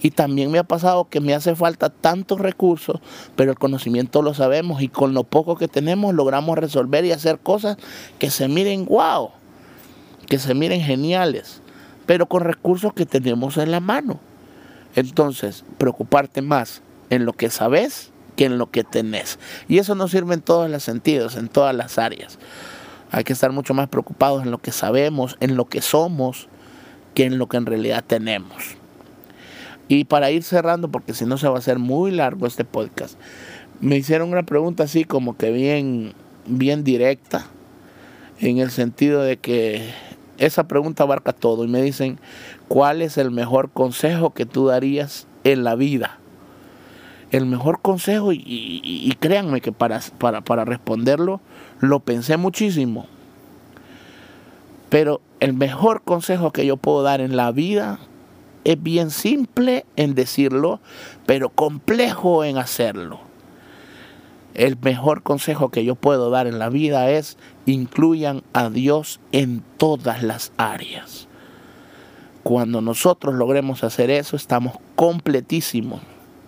Y 0.00 0.10
también 0.10 0.50
me 0.50 0.58
ha 0.58 0.64
pasado 0.64 1.08
que 1.08 1.20
me 1.20 1.34
hace 1.34 1.56
falta 1.56 1.88
tantos 1.88 2.40
recursos, 2.40 3.00
pero 3.36 3.50
el 3.52 3.58
conocimiento 3.58 4.22
lo 4.22 4.34
sabemos 4.34 4.82
y 4.82 4.88
con 4.88 5.14
lo 5.14 5.24
poco 5.24 5.56
que 5.56 5.68
tenemos 5.68 6.14
logramos 6.14 6.58
resolver 6.58 7.04
y 7.04 7.12
hacer 7.12 7.38
cosas 7.38 7.78
que 8.18 8.30
se 8.30 8.48
miren 8.48 8.84
wow, 8.84 9.30
que 10.26 10.38
se 10.38 10.52
miren 10.54 10.82
geniales, 10.82 11.62
pero 12.04 12.26
con 12.26 12.42
recursos 12.42 12.92
que 12.92 13.06
tenemos 13.06 13.56
en 13.56 13.70
la 13.70 13.80
mano. 13.80 14.20
Entonces, 14.94 15.64
preocuparte 15.78 16.42
más 16.42 16.82
en 17.10 17.24
lo 17.24 17.32
que 17.32 17.50
sabes 17.50 18.10
que 18.36 18.44
en 18.44 18.58
lo 18.58 18.70
que 18.70 18.84
tenés. 18.84 19.38
Y 19.68 19.78
eso 19.78 19.94
nos 19.94 20.10
sirve 20.10 20.34
en 20.34 20.42
todos 20.42 20.70
los 20.70 20.82
sentidos, 20.82 21.36
en 21.36 21.48
todas 21.48 21.74
las 21.74 21.98
áreas. 21.98 22.38
Hay 23.14 23.22
que 23.22 23.32
estar 23.32 23.52
mucho 23.52 23.74
más 23.74 23.88
preocupados 23.88 24.42
en 24.42 24.50
lo 24.50 24.58
que 24.58 24.72
sabemos, 24.72 25.36
en 25.38 25.54
lo 25.54 25.66
que 25.66 25.82
somos, 25.82 26.48
que 27.14 27.22
en 27.22 27.38
lo 27.38 27.48
que 27.48 27.58
en 27.58 27.64
realidad 27.64 28.02
tenemos. 28.04 28.74
Y 29.86 30.06
para 30.06 30.32
ir 30.32 30.42
cerrando, 30.42 30.88
porque 30.90 31.14
si 31.14 31.24
no 31.24 31.38
se 31.38 31.46
va 31.46 31.54
a 31.54 31.58
hacer 31.60 31.78
muy 31.78 32.10
largo 32.10 32.48
este 32.48 32.64
podcast, 32.64 33.16
me 33.80 33.96
hicieron 33.96 34.32
una 34.32 34.42
pregunta 34.42 34.82
así 34.82 35.04
como 35.04 35.36
que 35.36 35.52
bien, 35.52 36.12
bien 36.46 36.82
directa, 36.82 37.46
en 38.40 38.58
el 38.58 38.72
sentido 38.72 39.22
de 39.22 39.36
que 39.36 39.94
esa 40.38 40.66
pregunta 40.66 41.04
abarca 41.04 41.32
todo 41.32 41.64
y 41.64 41.68
me 41.68 41.82
dicen, 41.82 42.18
¿cuál 42.66 43.00
es 43.00 43.16
el 43.16 43.30
mejor 43.30 43.70
consejo 43.70 44.34
que 44.34 44.44
tú 44.44 44.66
darías 44.66 45.28
en 45.44 45.62
la 45.62 45.76
vida? 45.76 46.18
El 47.36 47.46
mejor 47.46 47.80
consejo, 47.80 48.30
y, 48.32 49.12
créanme 49.18 49.60
que 49.60 49.72
para, 49.72 50.00
para, 50.18 50.42
para 50.42 50.64
responderlo 50.64 51.40
lo 51.80 51.98
pensé 51.98 52.36
muchísimo, 52.36 53.06
pero 54.88 55.20
el 55.40 55.52
mejor 55.52 56.02
consejo 56.02 56.52
que 56.52 56.64
yo 56.64 56.76
puedo 56.76 57.02
dar 57.02 57.20
en 57.20 57.36
la 57.36 57.50
vida 57.50 57.98
es 58.62 58.80
bien 58.80 59.10
simple 59.10 59.84
en 59.96 60.14
decirlo, 60.14 60.78
pero 61.26 61.48
complejo 61.48 62.44
en 62.44 62.56
hacerlo. 62.56 63.18
El 64.54 64.78
mejor 64.80 65.24
consejo 65.24 65.70
que 65.70 65.84
yo 65.84 65.96
puedo 65.96 66.30
dar 66.30 66.46
en 66.46 66.60
la 66.60 66.68
vida 66.68 67.10
es 67.10 67.36
incluyan 67.66 68.44
a 68.52 68.70
Dios 68.70 69.18
en 69.32 69.64
todas 69.76 70.22
las 70.22 70.52
áreas. 70.56 71.26
Cuando 72.44 72.80
nosotros 72.80 73.34
logremos 73.34 73.82
hacer 73.82 74.10
eso, 74.10 74.36
estamos 74.36 74.76
completísimos 74.94 76.00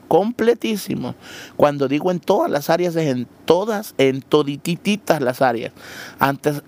completísimo. 0.09 1.15
Cuando 1.57 1.89
digo 1.89 2.11
en 2.11 2.21
todas 2.21 2.51
las 2.51 2.71
áreas, 2.71 2.97
es 2.97 3.09
en 3.09 3.27
todas, 3.45 3.95
en 3.99 4.23
todititas 4.23 5.21
las 5.21 5.43
áreas. 5.43 5.73
Antes, 6.19 6.63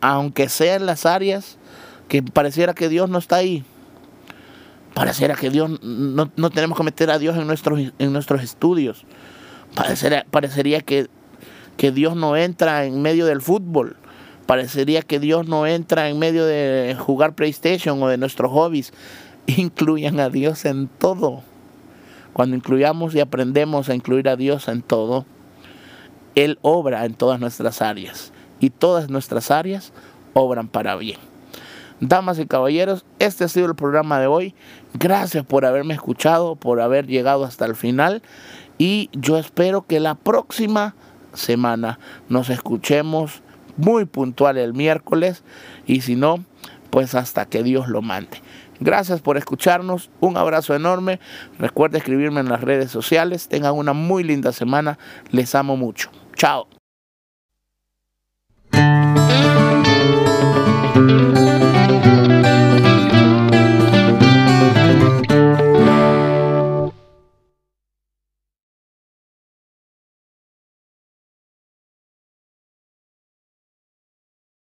aunque 0.00 0.48
sean 0.48 0.86
las 0.86 1.06
áreas 1.06 1.58
que 2.08 2.22
pareciera 2.22 2.74
que 2.74 2.88
Dios 2.88 3.08
no 3.08 3.18
está 3.18 3.36
ahí. 3.36 3.64
Pareciera 4.94 5.34
que 5.34 5.48
Dios, 5.48 5.80
no, 5.82 6.50
tenemos 6.50 6.76
que 6.76 6.84
meter 6.84 7.10
a 7.10 7.18
Dios 7.18 7.36
en 7.36 7.46
nuestros, 7.46 7.80
en 7.98 8.12
nuestros 8.12 8.42
estudios. 8.42 9.04
Parecería, 9.74 10.26
parecería 10.30 10.80
que, 10.82 11.08
que 11.78 11.92
Dios 11.92 12.14
no 12.14 12.36
entra 12.36 12.84
en 12.84 13.00
medio 13.00 13.24
del 13.24 13.40
fútbol. 13.40 13.96
Parecería 14.44 15.00
que 15.00 15.18
Dios 15.18 15.48
no 15.48 15.66
entra 15.66 16.10
en 16.10 16.18
medio 16.18 16.44
de 16.44 16.94
jugar 16.98 17.34
PlayStation 17.34 18.02
o 18.02 18.08
de 18.08 18.18
nuestros 18.18 18.52
hobbies. 18.52 18.92
Incluyan 19.46 20.20
a 20.20 20.28
Dios 20.28 20.66
en 20.66 20.88
todo 20.88 21.42
cuando 22.32 22.56
incluyamos 22.56 23.14
y 23.14 23.20
aprendemos 23.20 23.88
a 23.88 23.94
incluir 23.94 24.28
a 24.28 24.36
Dios 24.36 24.68
en 24.68 24.82
todo, 24.82 25.26
Él 26.34 26.58
obra 26.62 27.04
en 27.04 27.14
todas 27.14 27.40
nuestras 27.40 27.82
áreas 27.82 28.32
y 28.60 28.70
todas 28.70 29.10
nuestras 29.10 29.50
áreas 29.50 29.92
obran 30.34 30.68
para 30.68 30.96
bien. 30.96 31.18
Damas 32.00 32.38
y 32.38 32.46
caballeros, 32.46 33.04
este 33.20 33.44
ha 33.44 33.48
sido 33.48 33.66
el 33.66 33.76
programa 33.76 34.18
de 34.18 34.26
hoy. 34.26 34.54
Gracias 34.94 35.44
por 35.44 35.64
haberme 35.64 35.94
escuchado, 35.94 36.56
por 36.56 36.80
haber 36.80 37.06
llegado 37.06 37.44
hasta 37.44 37.64
el 37.64 37.76
final 37.76 38.22
y 38.76 39.08
yo 39.12 39.38
espero 39.38 39.86
que 39.86 40.00
la 40.00 40.16
próxima 40.16 40.96
semana 41.32 42.00
nos 42.28 42.50
escuchemos 42.50 43.42
muy 43.76 44.04
puntual 44.04 44.58
el 44.58 44.74
miércoles 44.74 45.44
y 45.86 46.00
si 46.00 46.16
no, 46.16 46.44
pues 46.90 47.14
hasta 47.14 47.46
que 47.46 47.62
Dios 47.62 47.88
lo 47.88 48.02
mande. 48.02 48.42
Gracias 48.84 49.20
por 49.20 49.36
escucharnos. 49.36 50.10
Un 50.20 50.36
abrazo 50.36 50.74
enorme. 50.74 51.20
Recuerda 51.58 51.98
escribirme 51.98 52.40
en 52.40 52.48
las 52.48 52.60
redes 52.60 52.90
sociales. 52.90 53.48
Tengan 53.48 53.74
una 53.74 53.92
muy 53.92 54.24
linda 54.24 54.52
semana. 54.52 54.98
Les 55.30 55.54
amo 55.54 55.76
mucho. 55.76 56.10
Chao. 56.36 56.66